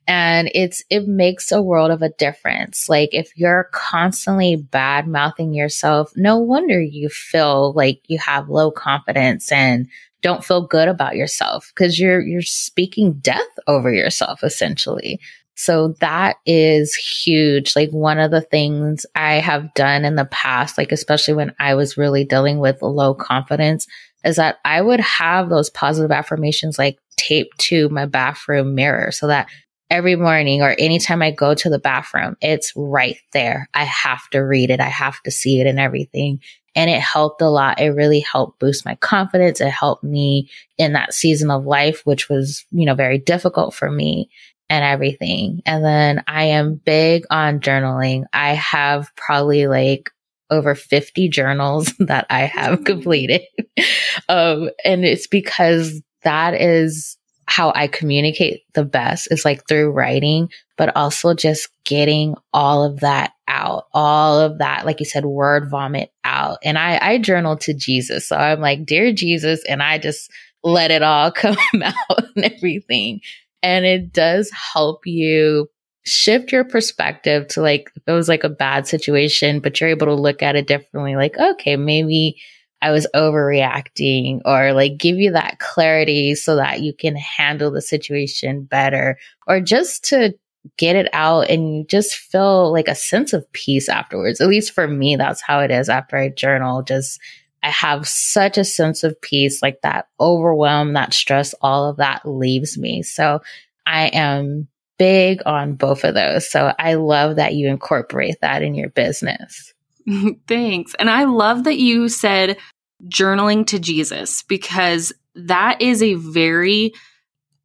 and 0.08 0.50
it's 0.54 0.84
it 0.90 1.08
makes 1.08 1.52
a 1.52 1.62
world 1.62 1.92
of 1.92 2.02
a 2.02 2.10
difference. 2.10 2.90
Like 2.90 3.10
if 3.14 3.38
you're 3.38 3.70
constantly 3.72 4.56
bad 4.56 5.08
mouthing 5.08 5.54
yourself 5.54 6.12
no 6.16 6.38
wonder 6.38 6.82
you 6.82 7.10
feel 7.10 7.74
like 7.74 8.02
you 8.08 8.18
have 8.20 8.50
low 8.50 8.72
confidence 8.72 9.52
and 9.52 9.88
don't 10.22 10.44
feel 10.44 10.66
good 10.66 10.88
about 10.88 11.16
yourself 11.16 11.72
because 11.74 12.00
you're 12.00 12.22
you're 12.22 12.42
speaking 12.42 13.14
death 13.14 13.42
over 13.68 13.92
yourself 13.92 14.44
essentially. 14.44 15.20
So 15.56 15.90
that 16.00 16.38
is 16.48 16.96
huge. 16.96 17.76
Like 17.76 17.92
one 17.92 18.20
of 18.20 18.32
the 18.32 18.42
things 18.42 19.06
i 19.16 19.36
have 19.36 19.74
done 19.74 20.06
in 20.06 20.16
the 20.16 20.26
past 20.26 20.78
like 20.78 20.92
especially 20.92 21.34
when 21.34 21.54
i 21.60 21.76
was 21.76 21.98
really 21.98 22.24
dealing 22.24 22.60
with 22.60 22.82
low 22.82 23.14
confidence 23.14 23.88
is 24.24 24.36
that 24.38 24.58
i 24.66 24.82
would 24.82 25.00
have 25.00 25.50
those 25.50 25.70
positive 25.70 26.12
affirmations 26.12 26.78
like 26.80 26.98
taped 27.18 27.58
to 27.58 27.90
my 27.90 28.06
bathroom 28.06 28.76
mirror 28.76 29.12
so 29.12 29.28
that 29.28 29.48
every 29.90 30.16
morning 30.16 30.62
or 30.62 30.76
anytime 30.78 31.22
I 31.22 31.32
go 31.32 31.54
to 31.54 31.70
the 31.70 31.80
bathroom, 31.80 32.36
it's 32.42 32.74
right 32.76 33.18
there. 33.32 33.70
I 33.74 33.84
have 33.84 34.28
to 34.32 34.40
read 34.40 34.70
it. 34.70 34.80
I 34.80 34.90
have 34.90 35.22
to 35.24 35.32
see 35.32 35.60
it 35.62 35.68
and 35.68 35.80
everything. 35.80 36.40
And 36.76 36.90
it 36.90 37.00
helped 37.00 37.42
a 37.42 37.50
lot. 37.50 37.80
It 37.80 37.90
really 37.90 38.22
helped 38.22 38.60
boost 38.60 38.86
my 38.86 38.96
confidence. 38.96 39.62
It 39.62 39.70
helped 39.70 40.04
me 40.04 40.50
in 40.78 40.94
that 40.94 41.14
season 41.14 41.52
of 41.52 41.66
life, 41.66 42.02
which 42.06 42.30
was, 42.30 42.66
you 42.72 42.86
know, 42.86 42.96
very 42.96 43.20
difficult 43.20 43.76
for 43.76 43.92
me 43.92 44.30
and 44.70 44.84
everything. 44.84 45.62
And 45.68 45.86
then 45.86 46.24
I 46.28 46.46
am 46.46 46.82
big 46.84 47.26
on 47.30 47.60
journaling. 47.60 48.24
I 48.34 48.56
have 48.56 49.12
probably 49.16 49.68
like 49.68 50.10
over 50.50 50.74
50 50.74 51.30
journals 51.30 51.94
that 52.00 52.26
I 52.30 52.46
have 52.46 52.84
completed. 52.84 53.42
um, 54.30 54.70
and 54.84 55.06
it's 55.06 55.28
because 55.28 56.02
that 56.24 56.60
is 56.60 57.18
how 57.46 57.72
I 57.76 57.88
communicate 57.88 58.62
the 58.74 58.86
best 58.86 59.28
is 59.32 59.46
like 59.46 59.68
through 59.68 59.92
writing, 59.92 60.50
but 60.78 60.96
also 60.96 61.34
just 61.34 61.70
getting 61.86 62.36
all 62.54 62.84
of 62.84 63.02
that 63.02 63.34
out, 63.48 63.86
all 63.94 64.40
of 64.40 64.60
that, 64.60 64.86
like 64.86 65.00
you 65.00 65.06
said, 65.06 65.26
word 65.26 65.70
vomit 65.70 66.12
out. 66.24 66.60
And 66.64 66.78
I, 66.78 66.98
I 67.02 67.18
journal 67.18 67.58
to 67.58 67.74
Jesus. 67.74 68.28
So 68.28 68.36
I'm 68.36 68.62
like, 68.62 68.86
Dear 68.86 69.14
Jesus, 69.14 69.64
and 69.68 69.84
I 69.84 69.98
just 69.98 70.32
let 70.64 70.92
it 70.92 71.04
all 71.04 71.32
come 71.36 71.58
out 71.84 71.96
and 72.36 72.46
everything. 72.46 73.22
And 73.62 73.86
it 73.86 74.12
does 74.12 74.52
help 74.74 75.06
you 75.06 75.70
shift 76.06 76.52
your 76.52 76.66
perspective 76.66 77.48
to 77.48 77.62
like, 77.62 77.90
it 78.08 78.12
was 78.12 78.28
like 78.28 78.44
a 78.44 78.50
bad 78.50 78.88
situation, 78.88 79.60
but 79.60 79.80
you're 79.80 79.90
able 79.90 80.08
to 80.08 80.14
look 80.14 80.42
at 80.42 80.56
it 80.56 80.68
differently, 80.68 81.16
like, 81.16 81.38
okay, 81.38 81.78
maybe 81.78 82.38
I 82.84 82.92
was 82.92 83.08
overreacting 83.16 84.42
or 84.44 84.74
like 84.74 84.98
give 84.98 85.16
you 85.16 85.32
that 85.32 85.60
clarity 85.60 86.36
so 86.36 86.58
that 86.58 86.82
you 86.82 86.94
can 86.94 87.16
handle 87.16 87.72
the 87.72 87.82
situation 87.82 88.66
better 88.66 89.18
or 89.48 89.62
just 89.62 90.04
to 90.10 90.36
get 90.78 90.98
it 90.98 91.08
out 91.14 91.50
and 91.50 91.88
just 91.88 92.14
feel 92.14 92.74
like 92.74 92.90
a 92.90 92.96
sense 92.96 93.32
of 93.32 93.50
peace 93.54 93.88
afterwards. 93.88 94.42
At 94.42 94.50
least 94.50 94.74
for 94.74 94.86
me, 94.86 95.16
that's 95.16 95.42
how 95.42 95.62
it 95.62 95.72
is 95.72 95.88
after 95.88 96.18
I 96.18 96.28
journal. 96.28 96.84
Just 96.84 97.22
I 97.64 97.70
have 97.70 98.06
such 98.06 98.58
a 98.58 98.66
sense 98.66 99.06
of 99.06 99.20
peace, 99.22 99.62
like 99.62 99.80
that 99.84 100.08
overwhelm, 100.20 100.92
that 100.94 101.14
stress, 101.14 101.56
all 101.62 101.90
of 101.90 101.98
that 101.98 102.26
leaves 102.26 102.78
me. 102.78 103.02
So 103.02 103.40
I 103.86 104.08
am 104.08 104.68
big 105.00 105.42
on 105.46 105.76
both 105.76 106.04
of 106.04 106.16
those. 106.16 106.50
So 106.50 106.74
I 106.78 106.96
love 106.96 107.38
that 107.38 107.54
you 107.54 107.70
incorporate 107.70 108.36
that 108.42 108.62
in 108.62 108.76
your 108.76 108.90
business. 108.90 109.74
Thanks. 110.48 110.94
And 111.00 111.10
I 111.10 111.24
love 111.24 111.64
that 111.64 111.78
you 111.78 112.10
said 112.10 112.58
journaling 113.08 113.66
to 113.68 113.80
Jesus 113.80 114.44
because 114.44 115.14
that 115.36 115.82
is 115.82 116.02
a 116.02 116.16
very 116.16 116.94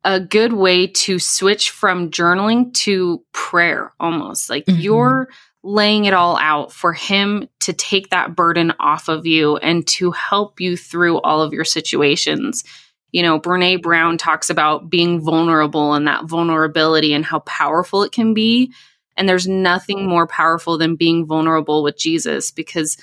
a 0.05 0.21
good 0.21 0.53
way 0.53 0.87
to 0.87 1.19
switch 1.19 1.71
from 1.71 2.11
journaling 2.11 2.73
to 2.73 3.23
prayer 3.33 3.93
almost. 3.99 4.49
Like 4.49 4.65
mm-hmm. 4.65 4.81
you're 4.81 5.29
laying 5.63 6.05
it 6.05 6.15
all 6.15 6.39
out 6.39 6.73
for 6.73 6.93
him 6.93 7.49
to 7.61 7.73
take 7.73 8.11
that 8.11 8.37
burden 8.37 8.73
off 8.79 9.09
of 9.09 9.27
you 9.27 9.57
and 9.57 9.87
to 9.87 10.13
help 10.13 10.61
you 10.61 10.77
through 10.77 11.21
all 11.21 11.43
of 11.43 11.53
your 11.53 11.65
situations. 11.65 12.65
You 13.11 13.23
know, 13.23 13.41
Brene 13.41 13.83
Brown 13.83 14.19
talks 14.19 14.51
about 14.51 14.89
being 14.89 15.21
vulnerable 15.21 15.95
and 15.95 16.07
that 16.07 16.27
vulnerability 16.27 17.13
and 17.13 17.25
how 17.25 17.41
powerful 17.41 18.03
it 18.03 18.13
can 18.13 18.35
be. 18.35 18.73
And 19.17 19.29
there's 19.29 19.49
nothing 19.49 20.07
more 20.07 20.29
powerful 20.29 20.79
than 20.79 20.95
being 20.95 21.27
vulnerable 21.27 21.83
with 21.83 21.99
Jesus 21.99 22.53
because 22.53 22.97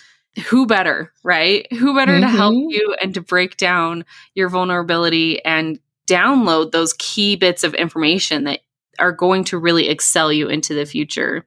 who 0.47 0.65
better, 0.65 1.13
right? 1.23 1.71
Who 1.73 1.95
better 1.95 2.13
mm-hmm. 2.13 2.31
to 2.31 2.37
help 2.37 2.53
mm-hmm. 2.53 2.69
you 2.69 2.95
and 3.01 3.13
to 3.13 3.21
break 3.21 3.57
down 3.57 4.05
your 4.33 4.49
vulnerability 4.49 5.43
and 5.43 5.79
download 6.07 6.71
those 6.71 6.93
key 6.97 7.35
bits 7.35 7.63
of 7.63 7.73
information 7.73 8.43
that 8.45 8.59
are 8.99 9.11
going 9.11 9.43
to 9.45 9.57
really 9.57 9.89
excel 9.89 10.31
you 10.31 10.47
into 10.47 10.73
the 10.73 10.85
future. 10.85 11.45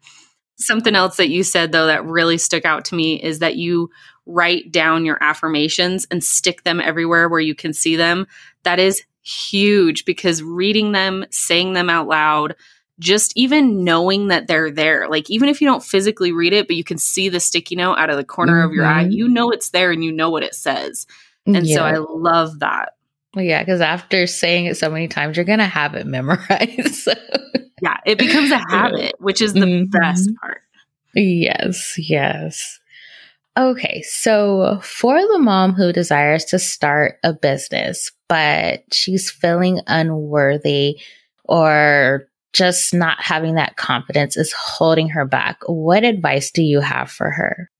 Something 0.58 0.94
else 0.94 1.16
that 1.16 1.28
you 1.28 1.44
said, 1.44 1.72
though, 1.72 1.86
that 1.86 2.04
really 2.04 2.38
stuck 2.38 2.64
out 2.64 2.86
to 2.86 2.94
me 2.94 3.22
is 3.22 3.38
that 3.38 3.56
you 3.56 3.90
write 4.26 4.72
down 4.72 5.04
your 5.04 5.22
affirmations 5.22 6.06
and 6.10 6.22
stick 6.22 6.64
them 6.64 6.80
everywhere 6.80 7.28
where 7.28 7.40
you 7.40 7.54
can 7.54 7.72
see 7.72 7.96
them. 7.96 8.26
That 8.64 8.78
is 8.78 9.02
huge 9.22 10.04
because 10.04 10.42
reading 10.42 10.92
them, 10.92 11.24
saying 11.30 11.74
them 11.74 11.88
out 11.88 12.08
loud, 12.08 12.56
just 12.98 13.32
even 13.36 13.84
knowing 13.84 14.28
that 14.28 14.46
they're 14.46 14.70
there, 14.70 15.08
like 15.08 15.30
even 15.30 15.48
if 15.48 15.60
you 15.60 15.66
don't 15.66 15.84
physically 15.84 16.32
read 16.32 16.52
it, 16.52 16.66
but 16.66 16.76
you 16.76 16.84
can 16.84 16.98
see 16.98 17.28
the 17.28 17.40
sticky 17.40 17.76
note 17.76 17.94
out 17.94 18.10
of 18.10 18.16
the 18.16 18.24
corner 18.24 18.54
mm-hmm. 18.54 18.68
of 18.68 18.72
your 18.74 18.86
eye, 18.86 19.04
mm-hmm. 19.04 19.12
you 19.12 19.28
know 19.28 19.50
it's 19.50 19.70
there 19.70 19.92
and 19.92 20.04
you 20.04 20.12
know 20.12 20.30
what 20.30 20.42
it 20.42 20.54
says. 20.54 21.06
And 21.46 21.66
yeah. 21.66 21.76
so 21.76 21.84
I 21.84 21.96
love 21.98 22.58
that. 22.60 22.94
Well, 23.34 23.44
yeah, 23.44 23.62
because 23.62 23.80
after 23.80 24.26
saying 24.26 24.66
it 24.66 24.76
so 24.76 24.90
many 24.90 25.08
times, 25.08 25.36
you're 25.36 25.44
going 25.44 25.58
to 25.58 25.66
have 25.66 25.94
it 25.94 26.06
memorized. 26.08 27.08
yeah, 27.82 27.98
it 28.06 28.18
becomes 28.18 28.50
a 28.50 28.58
habit, 28.68 29.14
which 29.18 29.40
is 29.40 29.52
the 29.52 29.60
mm-hmm. 29.60 29.90
best 29.90 30.30
part. 30.40 30.62
Yes, 31.14 31.94
yes. 31.96 32.80
Okay, 33.56 34.02
so 34.02 34.78
for 34.82 35.20
the 35.20 35.38
mom 35.38 35.74
who 35.74 35.92
desires 35.92 36.44
to 36.46 36.60
start 36.60 37.16
a 37.24 37.32
business, 37.32 38.12
but 38.28 38.84
she's 38.92 39.30
feeling 39.30 39.80
unworthy 39.88 41.00
or 41.44 42.28
just 42.52 42.94
not 42.94 43.20
having 43.20 43.54
that 43.54 43.76
confidence 43.76 44.36
is 44.36 44.52
holding 44.52 45.10
her 45.10 45.24
back, 45.24 45.60
what 45.66 46.04
advice 46.04 46.50
do 46.50 46.62
you 46.62 46.80
have 46.80 47.10
for 47.10 47.30
her? 47.30 47.70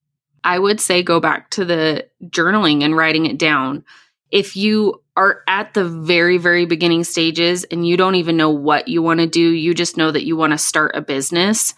I 0.45 0.59
would 0.59 0.81
say 0.81 1.03
go 1.03 1.21
back 1.21 1.51
to 1.51 1.65
the 1.65 2.07
journaling 2.25 2.83
and 2.83 2.97
writing 2.97 3.27
it 3.27 3.39
down. 3.39 3.85
If 4.31 4.57
you 4.57 5.03
are 5.17 5.43
at 5.49 5.75
the 5.75 5.85
very, 5.85 6.39
very 6.39 6.65
beginning 6.65 7.05
stages 7.05 7.65
and 7.65 7.87
you 7.87 7.97
don't 7.97 8.15
even 8.15 8.37
know 8.37 8.51
what 8.51 8.89
you 8.89 9.03
want 9.03 9.21
to 9.21 9.27
do, 9.27 9.41
you 9.41 9.75
just 9.75 9.97
know 9.97 10.11
that 10.11 10.25
you 10.25 10.37
want 10.37 10.53
to 10.53 10.59
start 10.59 10.95
a 10.95 11.01
business, 11.01 11.75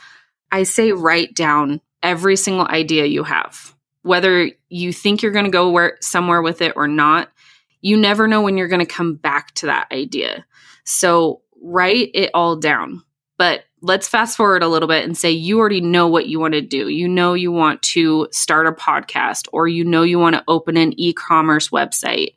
I 0.53 0.65
say 0.65 0.93
write 0.93 1.35
down 1.35 1.81
every 2.03 2.37
single 2.37 2.67
idea 2.67 3.07
you 3.07 3.25
have. 3.25 3.75
Whether 4.03 4.51
you 4.69 4.93
think 4.93 5.23
you're 5.23 5.33
going 5.33 5.45
to 5.45 5.51
go 5.51 5.71
where 5.71 5.97
somewhere 6.01 6.43
with 6.43 6.61
it 6.61 6.73
or 6.77 6.89
not, 6.89 7.31
you 7.81 7.97
never 7.97 8.27
know 8.29 8.43
when 8.43 8.59
you're 8.59 8.69
going 8.69 8.81
to 8.81 8.87
come 8.87 9.15
back 9.15 9.55
to 9.55 9.67
that 9.67 9.89
idea. 9.93 10.45
So 10.85 11.43
write 11.63 12.11
it 12.15 12.31
all 12.35 12.57
down. 12.57 13.03
But 13.39 13.65
let's 13.81 14.09
fast 14.09 14.37
forward 14.37 14.63
a 14.63 14.69
little 14.69 14.89
bit 14.89 15.05
and 15.05 15.17
say 15.17 15.31
you 15.31 15.59
already 15.59 15.81
know 15.81 16.09
what 16.09 16.27
you 16.27 16.39
want 16.39 16.53
to 16.55 16.61
do. 16.61 16.89
You 16.89 17.09
know 17.09 17.33
you 17.33 17.51
want 17.51 17.83
to 17.83 18.29
start 18.33 18.67
a 18.67 18.73
podcast 18.73 19.49
or 19.53 19.67
you 19.67 19.85
know 19.85 20.03
you 20.03 20.19
want 20.19 20.37
to 20.37 20.45
open 20.47 20.77
an 20.77 20.93
e-commerce 21.01 21.71
website 21.71 22.35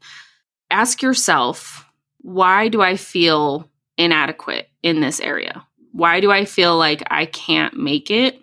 ask 0.74 1.04
yourself, 1.04 1.86
why 2.18 2.68
do 2.68 2.82
I 2.82 2.98
feel 2.98 3.70
inadequate 3.98 4.70
in 4.82 5.00
this 5.00 5.20
area? 5.20 5.66
Why 5.92 6.20
do 6.20 6.32
I 6.32 6.46
feel 6.46 6.78
like 6.78 7.04
I 7.12 7.28
can't 7.28 7.78
make 7.78 8.10
it? 8.10 8.42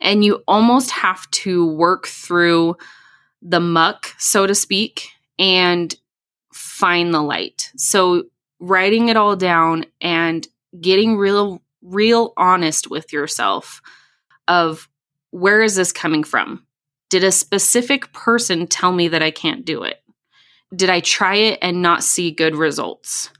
And 0.00 0.22
you 0.22 0.42
almost 0.46 0.90
have 0.90 1.28
to 1.30 1.66
work 1.66 2.06
through 2.06 2.76
the 3.40 3.60
muck, 3.60 4.14
so 4.18 4.46
to 4.46 4.54
speak, 4.54 5.08
and 5.38 5.94
find 6.52 7.14
the 7.14 7.22
light. 7.22 7.70
So 7.76 8.24
writing 8.62 9.08
it 9.08 9.16
all 9.16 9.36
down 9.36 9.84
and 10.00 10.46
getting 10.80 11.16
real 11.16 11.60
real 11.82 12.32
honest 12.36 12.88
with 12.88 13.12
yourself 13.12 13.82
of 14.46 14.88
where 15.30 15.62
is 15.62 15.74
this 15.74 15.92
coming 15.92 16.22
from? 16.22 16.64
Did 17.10 17.24
a 17.24 17.32
specific 17.32 18.12
person 18.12 18.66
tell 18.66 18.92
me 18.92 19.08
that 19.08 19.22
I 19.22 19.30
can't 19.30 19.64
do 19.64 19.82
it? 19.82 20.02
did 20.74 20.90
I 20.90 21.00
try 21.00 21.36
it 21.36 21.58
and 21.62 21.82
not 21.82 22.02
see 22.02 22.30
good 22.30 22.56
results? 22.56 23.30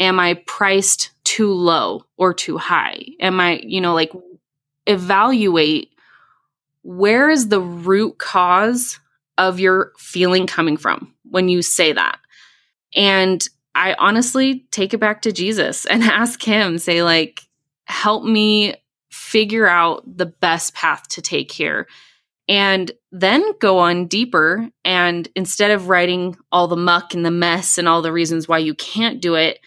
Am 0.00 0.18
I 0.18 0.34
priced 0.46 1.10
too 1.24 1.52
low 1.52 2.04
or 2.16 2.32
too 2.32 2.58
high? 2.58 3.04
Am 3.20 3.40
I, 3.40 3.60
you 3.62 3.80
know, 3.80 3.94
like 3.94 4.12
evaluate 4.86 5.90
where 6.82 7.30
is 7.30 7.48
the 7.48 7.60
root 7.60 8.18
cause 8.18 8.98
of 9.38 9.60
your 9.60 9.92
feeling 9.98 10.46
coming 10.46 10.76
from 10.76 11.14
when 11.30 11.48
you 11.48 11.62
say 11.62 11.92
that? 11.92 12.18
And 12.94 13.46
I 13.74 13.94
honestly 13.98 14.66
take 14.70 14.94
it 14.94 14.98
back 14.98 15.22
to 15.22 15.32
Jesus 15.32 15.84
and 15.90 16.02
ask 16.02 16.42
him, 16.42 16.78
say, 16.78 17.02
like, 17.02 17.42
help 17.84 18.24
me 18.24 18.74
figure 19.10 19.68
out 19.68 20.02
the 20.06 20.26
best 20.26 20.74
path 20.74 21.06
to 21.08 21.20
take 21.22 21.52
here 21.52 21.86
and 22.48 22.90
then 23.10 23.44
go 23.60 23.78
on 23.78 24.06
deeper. 24.06 24.68
And 24.84 25.28
instead 25.36 25.70
of 25.70 25.88
writing 25.88 26.36
all 26.50 26.66
the 26.66 26.76
muck 26.76 27.14
and 27.14 27.24
the 27.24 27.30
mess 27.30 27.78
and 27.78 27.88
all 27.88 28.02
the 28.02 28.12
reasons 28.12 28.48
why 28.48 28.58
you 28.58 28.74
can't 28.74 29.20
do 29.20 29.34
it, 29.34 29.58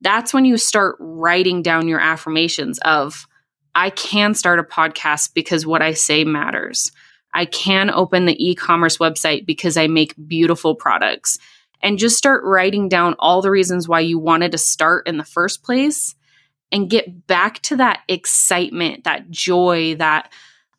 that's 0.00 0.32
when 0.34 0.44
you 0.44 0.56
start 0.56 0.96
writing 0.98 1.62
down 1.62 1.88
your 1.88 2.00
affirmations 2.00 2.78
of, 2.80 3.26
I 3.74 3.90
can 3.90 4.34
start 4.34 4.58
a 4.58 4.64
podcast 4.64 5.34
because 5.34 5.66
what 5.66 5.82
I 5.82 5.92
say 5.92 6.24
matters. 6.24 6.90
I 7.32 7.44
can 7.44 7.90
open 7.90 8.26
the 8.26 8.44
e 8.44 8.54
commerce 8.54 8.98
website 8.98 9.46
because 9.46 9.76
I 9.76 9.86
make 9.86 10.14
beautiful 10.26 10.74
products. 10.74 11.38
And 11.82 11.98
just 11.98 12.16
start 12.16 12.44
writing 12.44 12.88
down 12.88 13.14
all 13.18 13.40
the 13.40 13.50
reasons 13.50 13.88
why 13.88 14.00
you 14.00 14.18
wanted 14.18 14.52
to 14.52 14.58
start 14.58 15.08
in 15.08 15.16
the 15.16 15.24
first 15.24 15.62
place 15.62 16.14
and 16.70 16.90
get 16.90 17.26
back 17.26 17.60
to 17.62 17.76
that 17.76 18.00
excitement, 18.08 19.04
that 19.04 19.30
joy, 19.30 19.94
that 19.96 20.30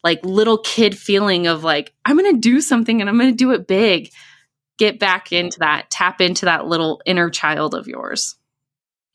like 0.03 0.23
little 0.23 0.57
kid 0.57 0.97
feeling 0.97 1.47
of 1.47 1.63
like, 1.63 1.93
I'm 2.05 2.17
going 2.17 2.33
to 2.33 2.39
do 2.39 2.61
something 2.61 3.01
and 3.01 3.09
I'm 3.09 3.17
going 3.17 3.31
to 3.31 3.35
do 3.35 3.51
it 3.51 3.67
big. 3.67 4.11
Get 4.77 4.99
back 4.99 5.31
into 5.31 5.59
that, 5.59 5.89
tap 5.89 6.21
into 6.21 6.45
that 6.45 6.65
little 6.65 7.01
inner 7.05 7.29
child 7.29 7.75
of 7.75 7.87
yours. 7.87 8.35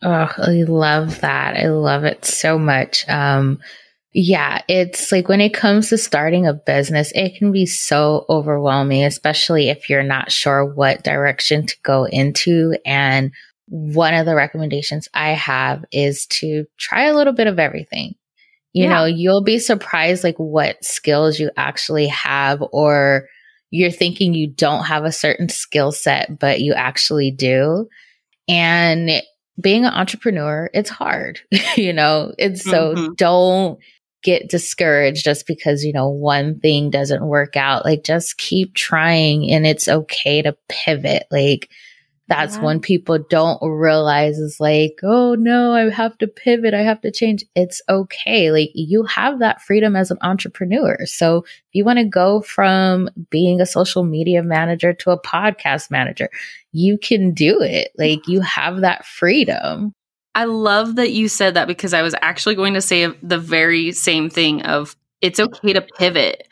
Oh, 0.03 0.31
I 0.39 0.65
love 0.69 1.21
that. 1.21 1.57
I 1.57 1.69
love 1.69 2.05
it 2.05 2.25
so 2.25 2.59
much. 2.59 3.09
Um, 3.09 3.61
yeah, 4.19 4.63
it's 4.67 5.13
like 5.13 5.29
when 5.29 5.43
it 5.43 5.53
comes 5.53 5.91
to 5.91 5.99
starting 5.99 6.47
a 6.47 6.55
business, 6.55 7.13
it 7.15 7.37
can 7.39 7.53
be 7.53 7.67
so 7.67 8.25
overwhelming, 8.31 9.05
especially 9.05 9.69
if 9.69 9.91
you're 9.91 10.03
not 10.03 10.33
sure 10.33 10.65
what 10.65 11.05
direction 11.05 11.67
to 11.67 11.77
go 11.83 12.05
into. 12.05 12.77
And 12.87 13.33
one 13.67 14.15
of 14.15 14.25
the 14.25 14.35
recommendations 14.35 15.09
I 15.13 15.31
have 15.31 15.85
is 15.93 16.27
to 16.27 16.65
try 16.79 17.05
a 17.05 17.15
little 17.15 17.35
bit 17.35 17.47
of 17.47 17.59
everything 17.59 18.15
you 18.77 18.85
yeah. 18.85 18.91
know, 18.91 19.05
you'll 19.07 19.43
be 19.43 19.59
surprised 19.59 20.23
like 20.23 20.37
what 20.37 20.85
skills 20.85 21.41
you 21.41 21.51
actually 21.57 22.09
have 22.09 22.63
or 22.73 23.27
you're 23.71 23.91
thinking 23.91 24.35
you 24.35 24.49
don't 24.49 24.85
have 24.85 25.07
a 25.07 25.13
certain 25.13 25.49
skill 25.49 25.93
set, 25.93 26.39
but 26.39 26.61
you 26.61 26.75
actually 26.75 27.31
do. 27.31 27.89
And 28.49 29.23
being 29.59 29.87
an 29.87 29.95
entrepreneur, 29.95 30.69
it's 30.75 30.91
hard, 30.91 31.41
you 31.79 31.95
know, 31.95 32.35
it's 32.37 32.65
so 32.65 32.95
mm-hmm. 32.95 33.15
don't 33.15 33.79
get 34.27 34.49
discouraged 34.51 35.25
just 35.25 35.47
because, 35.47 35.85
you 35.85 35.93
know, 35.93 36.09
one 36.09 36.59
thing 36.59 36.91
doesn't 36.91 37.25
work 37.25 37.57
out. 37.57 37.85
Like 37.85 38.03
just 38.03 38.39
keep 38.39 38.75
trying 38.75 39.49
and 39.53 39.65
it's 39.65 39.87
okay 39.87 40.43
to 40.43 40.57
pivot. 40.69 41.29
Like 41.31 41.71
that's 42.27 42.57
yeah. 42.57 42.63
when 42.65 42.81
people 42.81 43.21
don't 43.31 43.63
realize 43.63 44.39
is 44.39 44.59
like, 44.59 44.99
oh 45.05 45.37
no, 45.37 45.75
I 45.75 45.89
have 45.91 46.19
to 46.19 46.27
pivot. 46.27 46.75
I 46.75 46.83
have 46.83 47.01
to 47.03 47.13
change. 47.13 47.45
It's 47.55 47.81
okay. 47.89 48.51
Like 48.51 48.71
you 48.75 49.05
have 49.05 49.39
that 49.39 49.63
freedom 49.63 49.95
as 49.95 50.11
an 50.11 50.19
entrepreneur. 50.23 50.99
So 51.05 51.45
if 51.45 51.71
you 51.73 51.85
want 51.85 52.01
to 52.01 52.05
go 52.05 52.41
from 52.41 53.09
being 53.31 53.61
a 53.61 53.67
social 53.67 54.03
media 54.03 54.43
manager 54.43 54.93
to 54.93 55.13
a 55.13 55.23
podcast 55.23 55.89
manager, 55.89 56.29
you 56.73 56.99
can 56.99 57.33
do 57.33 57.61
it. 57.61 57.93
Like 57.97 58.27
you 58.27 58.41
have 58.41 58.81
that 58.81 59.07
freedom. 59.07 59.95
I 60.37 60.45
love 60.45 60.97
that 60.97 61.13
you 61.13 61.29
said 61.29 61.55
that 61.55 61.67
because 61.67 61.95
I 61.95 62.03
was 62.03 62.15
actually 62.21 62.57
going 62.57 62.75
to 62.75 62.83
say 62.83 63.07
the 63.07 63.39
very 63.39 63.93
same 63.93 64.29
thing 64.29 64.63
of 64.63 64.95
it's 65.23 65.41
okay 65.41 65.73
to 65.73 65.81
pivot. 65.81 66.47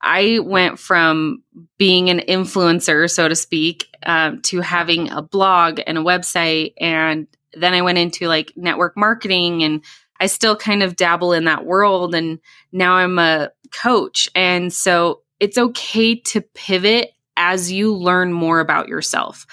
I 0.00 0.38
went 0.38 0.78
from 0.78 1.42
being 1.76 2.10
an 2.10 2.20
influencer, 2.20 3.10
so 3.10 3.26
to 3.26 3.34
speak, 3.34 3.88
um, 4.06 4.40
to 4.42 4.60
having 4.60 5.10
a 5.10 5.20
blog 5.20 5.80
and 5.84 5.98
a 5.98 6.02
website. 6.02 6.74
And 6.80 7.26
then 7.54 7.74
I 7.74 7.82
went 7.82 7.98
into 7.98 8.28
like 8.28 8.52
network 8.54 8.96
marketing 8.96 9.64
and 9.64 9.82
I 10.20 10.26
still 10.26 10.54
kind 10.54 10.84
of 10.84 10.94
dabble 10.94 11.32
in 11.32 11.46
that 11.46 11.66
world. 11.66 12.14
And 12.14 12.38
now 12.70 12.94
I'm 12.94 13.18
a 13.18 13.50
coach. 13.72 14.28
And 14.36 14.72
so 14.72 15.22
it's 15.40 15.58
okay 15.58 16.14
to 16.14 16.40
pivot 16.40 17.10
as 17.36 17.72
you 17.72 17.96
learn 17.96 18.32
more 18.32 18.60
about 18.60 18.86
yourself. 18.86 19.44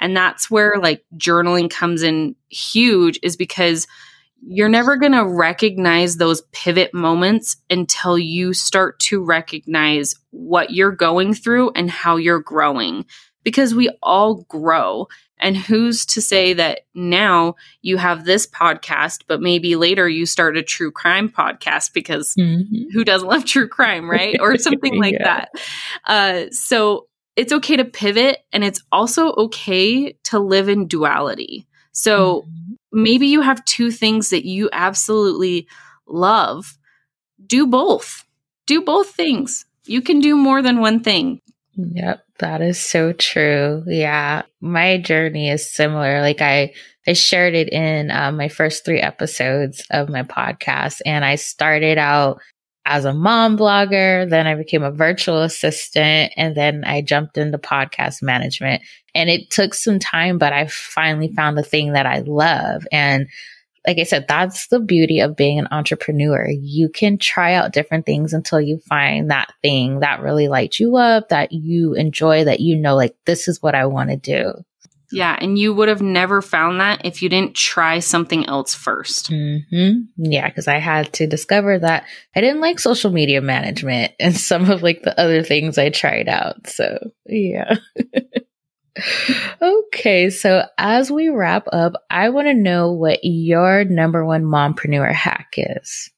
And 0.00 0.16
that's 0.16 0.50
where 0.50 0.74
like 0.80 1.04
journaling 1.16 1.70
comes 1.70 2.02
in 2.02 2.34
huge, 2.48 3.18
is 3.22 3.36
because 3.36 3.86
you're 4.46 4.68
never 4.68 4.96
going 4.96 5.12
to 5.12 5.26
recognize 5.26 6.16
those 6.16 6.42
pivot 6.52 6.94
moments 6.94 7.56
until 7.68 8.18
you 8.18 8.54
start 8.54 8.98
to 8.98 9.22
recognize 9.22 10.14
what 10.30 10.70
you're 10.70 10.92
going 10.92 11.34
through 11.34 11.70
and 11.74 11.90
how 11.90 12.16
you're 12.16 12.40
growing 12.40 13.04
because 13.44 13.74
we 13.74 13.90
all 14.02 14.42
grow. 14.48 15.08
And 15.42 15.56
who's 15.56 16.04
to 16.06 16.20
say 16.20 16.52
that 16.52 16.80
now 16.94 17.54
you 17.80 17.96
have 17.96 18.26
this 18.26 18.46
podcast, 18.46 19.22
but 19.26 19.40
maybe 19.40 19.74
later 19.74 20.06
you 20.06 20.26
start 20.26 20.58
a 20.58 20.62
true 20.62 20.90
crime 20.90 21.30
podcast 21.30 21.94
because 21.94 22.34
mm-hmm. 22.38 22.90
who 22.92 23.04
doesn't 23.04 23.26
love 23.26 23.46
true 23.46 23.66
crime, 23.66 24.10
right? 24.10 24.36
Or 24.38 24.58
something 24.58 24.98
like 25.00 25.14
yeah. 25.14 25.24
that. 25.24 25.50
Uh, 26.04 26.50
so 26.50 27.06
it's 27.40 27.52
okay 27.52 27.76
to 27.76 27.84
pivot 27.84 28.38
and 28.52 28.62
it's 28.62 28.82
also 28.92 29.32
okay 29.32 30.12
to 30.24 30.38
live 30.38 30.68
in 30.68 30.86
duality. 30.86 31.66
So 31.92 32.42
mm-hmm 32.42 32.70
maybe 32.92 33.26
you 33.26 33.40
have 33.40 33.64
two 33.64 33.90
things 33.90 34.30
that 34.30 34.46
you 34.46 34.68
absolutely 34.72 35.68
love. 36.06 36.76
Do 37.46 37.66
both. 37.66 38.24
Do 38.66 38.82
both 38.82 39.10
things. 39.10 39.64
You 39.84 40.02
can 40.02 40.20
do 40.20 40.36
more 40.36 40.62
than 40.62 40.80
one 40.80 41.00
thing. 41.00 41.40
Yep, 41.74 42.22
that 42.38 42.60
is 42.60 42.78
so 42.80 43.12
true. 43.12 43.84
Yeah, 43.86 44.42
my 44.60 44.98
journey 44.98 45.48
is 45.48 45.72
similar. 45.72 46.20
Like 46.20 46.42
I, 46.42 46.74
I 47.06 47.14
shared 47.14 47.54
it 47.54 47.72
in 47.72 48.10
um, 48.10 48.36
my 48.36 48.48
first 48.48 48.84
three 48.84 49.00
episodes 49.00 49.84
of 49.90 50.08
my 50.08 50.22
podcast, 50.22 51.00
and 51.06 51.24
I 51.24 51.36
started 51.36 51.96
out 51.96 52.40
as 52.84 53.04
a 53.04 53.14
mom 53.14 53.56
blogger. 53.56 54.28
Then 54.28 54.46
I 54.46 54.54
became 54.54 54.82
a 54.82 54.90
virtual 54.90 55.42
assistant 55.42 56.32
and 56.36 56.56
then 56.56 56.84
I 56.84 57.02
jumped 57.02 57.38
into 57.38 57.58
podcast 57.58 58.22
management. 58.22 58.82
And 59.14 59.28
it 59.28 59.50
took 59.50 59.74
some 59.74 59.98
time, 59.98 60.38
but 60.38 60.52
I 60.52 60.66
finally 60.66 61.32
found 61.34 61.58
the 61.58 61.62
thing 61.62 61.92
that 61.92 62.06
I 62.06 62.20
love. 62.20 62.86
And 62.92 63.28
like 63.86 63.98
I 63.98 64.04
said, 64.04 64.26
that's 64.28 64.68
the 64.68 64.78
beauty 64.78 65.20
of 65.20 65.36
being 65.36 65.58
an 65.58 65.68
entrepreneur. 65.70 66.48
You 66.50 66.90
can 66.90 67.16
try 67.16 67.54
out 67.54 67.72
different 67.72 68.04
things 68.04 68.32
until 68.34 68.60
you 68.60 68.78
find 68.88 69.30
that 69.30 69.52
thing 69.62 70.00
that 70.00 70.20
really 70.20 70.48
lights 70.48 70.78
you 70.78 70.96
up, 70.96 71.30
that 71.30 71.52
you 71.52 71.94
enjoy, 71.94 72.44
that 72.44 72.60
you 72.60 72.76
know, 72.76 72.94
like, 72.94 73.16
this 73.24 73.48
is 73.48 73.62
what 73.62 73.74
I 73.74 73.86
want 73.86 74.10
to 74.10 74.16
do. 74.16 74.52
Yeah, 75.12 75.36
and 75.40 75.58
you 75.58 75.74
would 75.74 75.88
have 75.88 76.02
never 76.02 76.40
found 76.40 76.80
that 76.80 77.04
if 77.04 77.22
you 77.22 77.28
didn't 77.28 77.54
try 77.54 77.98
something 77.98 78.46
else 78.46 78.76
1st 78.76 79.30
mm-hmm. 79.30 80.00
Yeah, 80.16 80.48
because 80.48 80.68
I 80.68 80.78
had 80.78 81.12
to 81.14 81.26
discover 81.26 81.78
that 81.78 82.06
I 82.34 82.40
didn't 82.40 82.60
like 82.60 82.78
social 82.78 83.10
media 83.10 83.40
management 83.40 84.12
and 84.20 84.36
some 84.36 84.70
of 84.70 84.82
like 84.82 85.02
the 85.02 85.18
other 85.18 85.42
things 85.42 85.78
I 85.78 85.90
tried 85.90 86.28
out. 86.28 86.66
So 86.68 87.12
yeah. 87.26 87.76
okay, 89.62 90.30
so 90.30 90.64
as 90.78 91.10
we 91.10 91.28
wrap 91.28 91.66
up, 91.72 91.94
I 92.10 92.30
want 92.30 92.48
to 92.48 92.54
know 92.54 92.92
what 92.92 93.20
your 93.22 93.84
number 93.84 94.24
one 94.24 94.44
mompreneur 94.44 95.12
hack 95.12 95.54
is. 95.56 96.10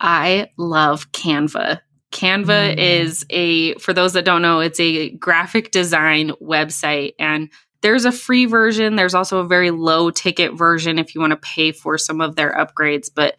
I 0.00 0.50
love 0.56 1.10
Canva. 1.12 1.80
Canva 2.12 2.74
mm. 2.74 2.78
is 2.78 3.26
a, 3.30 3.74
for 3.74 3.92
those 3.92 4.12
that 4.14 4.24
don't 4.24 4.42
know, 4.42 4.60
it's 4.60 4.80
a 4.80 5.10
graphic 5.10 5.70
design 5.70 6.32
website. 6.42 7.12
And 7.18 7.50
there's 7.86 8.04
a 8.04 8.10
free 8.10 8.46
version. 8.46 8.96
There's 8.96 9.14
also 9.14 9.38
a 9.38 9.46
very 9.46 9.70
low 9.70 10.10
ticket 10.10 10.54
version 10.54 10.98
if 10.98 11.14
you 11.14 11.20
want 11.20 11.30
to 11.30 11.36
pay 11.36 11.70
for 11.70 11.96
some 11.98 12.20
of 12.20 12.34
their 12.34 12.52
upgrades. 12.52 13.08
But 13.14 13.36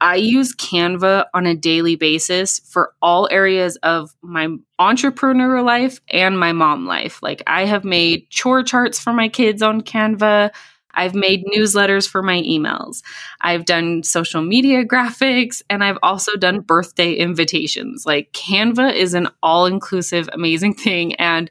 I 0.00 0.14
use 0.14 0.54
Canva 0.54 1.26
on 1.34 1.44
a 1.44 1.54
daily 1.54 1.96
basis 1.96 2.60
for 2.60 2.94
all 3.02 3.28
areas 3.30 3.76
of 3.82 4.14
my 4.22 4.48
entrepreneur 4.78 5.60
life 5.60 6.00
and 6.08 6.40
my 6.40 6.52
mom 6.52 6.86
life. 6.86 7.22
Like 7.22 7.42
I 7.46 7.66
have 7.66 7.84
made 7.84 8.30
chore 8.30 8.62
charts 8.62 8.98
for 8.98 9.12
my 9.12 9.28
kids 9.28 9.60
on 9.60 9.82
Canva. 9.82 10.52
I've 10.94 11.14
made 11.14 11.44
newsletters 11.44 12.08
for 12.08 12.22
my 12.22 12.40
emails. 12.40 13.02
I've 13.42 13.66
done 13.66 14.04
social 14.04 14.40
media 14.40 14.86
graphics 14.86 15.60
and 15.68 15.84
I've 15.84 15.98
also 16.02 16.34
done 16.36 16.60
birthday 16.60 17.12
invitations. 17.12 18.06
Like 18.06 18.32
Canva 18.32 18.94
is 18.94 19.12
an 19.12 19.28
all 19.42 19.66
inclusive, 19.66 20.30
amazing 20.32 20.72
thing. 20.82 21.14
And 21.16 21.50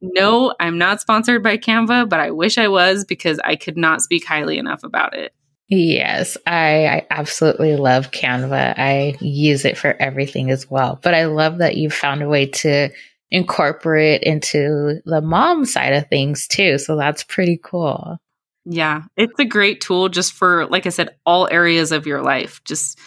no, 0.00 0.54
I'm 0.60 0.78
not 0.78 1.00
sponsored 1.00 1.42
by 1.42 1.58
Canva, 1.58 2.08
but 2.08 2.20
I 2.20 2.30
wish 2.30 2.58
I 2.58 2.68
was 2.68 3.04
because 3.04 3.38
I 3.44 3.56
could 3.56 3.76
not 3.76 4.02
speak 4.02 4.24
highly 4.24 4.58
enough 4.58 4.84
about 4.84 5.16
it. 5.16 5.32
Yes, 5.68 6.38
I, 6.46 6.86
I 6.86 7.06
absolutely 7.10 7.76
love 7.76 8.10
Canva. 8.10 8.74
I 8.78 9.18
use 9.20 9.64
it 9.64 9.76
for 9.76 9.94
everything 10.00 10.50
as 10.50 10.70
well. 10.70 10.98
But 11.02 11.14
I 11.14 11.26
love 11.26 11.58
that 11.58 11.76
you 11.76 11.90
found 11.90 12.22
a 12.22 12.28
way 12.28 12.46
to 12.46 12.88
incorporate 13.30 14.22
into 14.22 15.00
the 15.04 15.20
mom 15.20 15.66
side 15.66 15.92
of 15.92 16.08
things 16.08 16.46
too. 16.46 16.78
So 16.78 16.96
that's 16.96 17.22
pretty 17.22 17.60
cool. 17.62 18.18
Yeah, 18.64 19.02
it's 19.16 19.38
a 19.38 19.44
great 19.44 19.80
tool 19.80 20.08
just 20.08 20.32
for, 20.32 20.66
like 20.66 20.86
I 20.86 20.90
said, 20.90 21.16
all 21.26 21.48
areas 21.50 21.92
of 21.92 22.06
your 22.06 22.22
life. 22.22 22.62
Just 22.64 22.98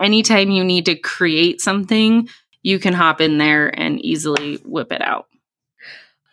anytime 0.00 0.50
you 0.50 0.64
need 0.64 0.86
to 0.86 0.96
create 0.96 1.60
something, 1.60 2.28
you 2.62 2.78
can 2.78 2.92
hop 2.92 3.20
in 3.20 3.38
there 3.38 3.68
and 3.68 4.04
easily 4.04 4.56
whip 4.64 4.92
it 4.92 5.02
out. 5.02 5.26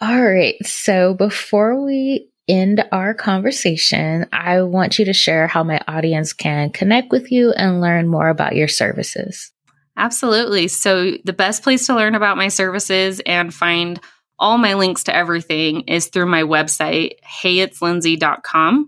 All 0.04 0.22
right. 0.22 0.56
So 0.66 1.14
before 1.14 1.82
we 1.82 2.28
end 2.50 2.84
our 2.92 3.14
conversation, 3.14 4.26
I 4.34 4.62
want 4.64 5.00
you 5.00 5.06
to 5.06 5.14
share 5.14 5.48
how 5.48 5.64
my 5.64 5.80
audience 5.88 6.34
can 6.34 6.72
connect 6.72 7.10
with 7.10 7.32
you 7.32 7.54
and 7.54 7.80
learn 7.80 8.10
more 8.10 8.28
about 8.28 8.54
your 8.54 8.68
services. 8.68 9.54
Absolutely. 9.96 10.68
So, 10.68 11.12
the 11.24 11.32
best 11.32 11.64
place 11.64 11.86
to 11.86 11.96
learn 11.96 12.16
about 12.16 12.36
my 12.36 12.50
services 12.50 13.22
and 13.26 13.54
find 13.54 14.02
all 14.38 14.58
my 14.58 14.74
links 14.74 15.06
to 15.06 15.16
everything 15.16 15.82
is 15.82 16.08
through 16.08 16.26
my 16.26 16.42
website, 16.42 17.14
heyitslynsey.com. 17.24 18.88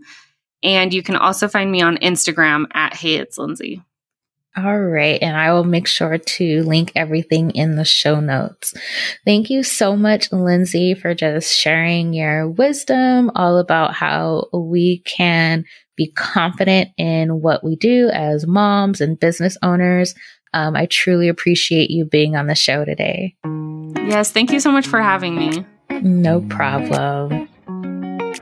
And 0.64 0.94
you 0.94 1.02
can 1.02 1.16
also 1.16 1.48
find 1.48 1.72
me 1.72 1.82
on 1.82 1.98
Instagram 2.00 2.66
at 2.74 2.94
heyitslynsey. 2.94 3.84
All 4.58 4.80
right. 4.80 5.20
And 5.22 5.36
I 5.36 5.52
will 5.52 5.66
make 5.66 5.86
sure 5.86 6.18
to 6.18 6.64
link 6.64 6.94
everything 6.96 7.52
in 7.52 7.76
the 7.76 7.84
show 7.84 8.22
notes. 8.22 8.74
Thank 9.26 9.50
you 9.50 9.64
so 9.64 9.98
much, 9.98 10.32
Lynsey, 10.32 10.94
for 10.94 11.14
just 11.14 11.54
sharing 11.54 12.14
your 12.14 12.48
wisdom 12.48 13.32
all 13.36 13.58
about 13.58 13.94
how 13.94 14.48
we 14.54 15.00
can 15.00 15.66
be 15.98 16.12
confident 16.12 16.90
in 16.98 17.42
what 17.42 17.64
we 17.64 17.76
do 17.76 18.10
as 18.14 18.48
moms 18.48 19.02
and 19.02 19.20
business 19.20 19.58
owners. 19.62 20.16
Um, 20.54 20.76
I 20.76 20.86
truly 20.86 21.28
appreciate 21.28 21.90
you 21.90 22.06
being 22.06 22.38
on 22.38 22.48
the 22.48 22.56
show 22.56 22.86
today. 22.86 23.36
Yes. 24.08 24.32
Thank 24.32 24.52
you 24.52 24.62
so 24.62 24.72
much 24.72 24.88
for 24.88 25.02
having 25.02 25.36
me. 25.36 25.66
No 26.02 26.42
problem. 26.42 27.50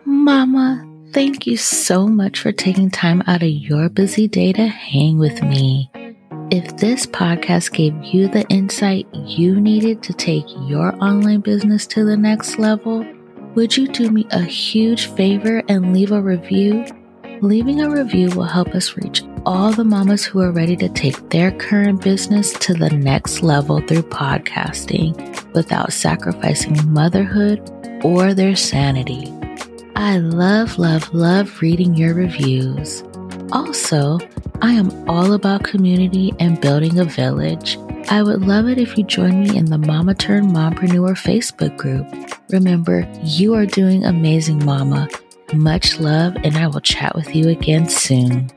Mama, 0.06 0.86
thank 1.12 1.48
you 1.48 1.58
so 1.58 2.08
much 2.08 2.40
for 2.40 2.52
taking 2.52 2.92
time 2.92 3.24
out 3.26 3.42
of 3.42 3.50
your 3.50 3.90
busy 3.90 4.28
day 4.28 4.54
to 4.54 4.68
hang 4.68 5.18
with 5.18 5.42
me. 5.42 5.90
If 6.54 6.78
this 6.78 7.08
podcast 7.08 7.74
gave 7.74 7.96
you 8.04 8.28
the 8.28 8.48
insight 8.48 9.08
you 9.12 9.60
needed 9.60 10.04
to 10.04 10.14
take 10.14 10.46
your 10.68 10.94
online 11.04 11.40
business 11.40 11.88
to 11.88 12.06
the 12.06 12.16
next 12.16 12.60
level, 12.60 13.04
would 13.56 13.76
you 13.76 13.88
do 13.88 14.12
me 14.12 14.28
a 14.30 14.44
huge 14.44 15.08
favor 15.08 15.64
and 15.68 15.94
leave 15.94 16.12
a 16.12 16.22
review? 16.22 16.86
Leaving 17.42 17.82
a 17.82 17.90
review 17.90 18.30
will 18.36 18.44
help 18.44 18.68
us 18.76 18.96
reach 18.96 19.24
all 19.48 19.72
the 19.72 19.84
mamas 19.84 20.24
who 20.26 20.42
are 20.42 20.52
ready 20.52 20.76
to 20.76 20.90
take 20.90 21.32
their 21.32 21.50
current 21.50 22.04
business 22.04 22.54
to 22.60 22.76
the 22.76 22.92
next 22.92 23.42
level 23.42 23.82
through 23.88 24.04
podcasting 24.04 25.18
without 25.56 25.92
sacrificing 25.92 26.78
motherhood 26.94 27.68
or 28.04 28.36
their 28.36 28.56
sanity. 28.56 29.34
I 29.96 30.20
love, 30.20 30.78
love, 30.78 31.12
love 31.16 31.64
reading 31.64 31.96
your 31.96 32.14
reviews. 32.14 33.04
Also, 33.54 34.18
I 34.64 34.72
am 34.72 35.08
all 35.08 35.34
about 35.34 35.64
community 35.64 36.34
and 36.40 36.60
building 36.60 36.98
a 36.98 37.06
village. 37.06 37.78
I 38.10 38.24
would 38.24 38.42
love 38.42 38.68
it 38.68 38.80
if 38.80 38.98
you 38.98 39.04
join 39.04 39.42
me 39.42 39.56
in 39.56 39.66
the 39.66 39.78
Mama 39.78 40.16
Turned 40.16 40.48
Mompreneur 40.48 41.14
Facebook 41.16 41.78
group. 41.78 42.08
Remember, 42.50 43.08
you 43.24 43.54
are 43.54 43.68
doing 43.68 44.04
amazing, 44.06 44.66
Mama. 44.66 45.08
Much 45.54 46.00
love, 46.00 46.36
and 46.38 46.58
I 46.58 46.66
will 46.66 46.82
chat 46.82 47.16
with 47.16 47.36
you 47.36 47.50
again 47.50 47.88
soon. 47.88 48.50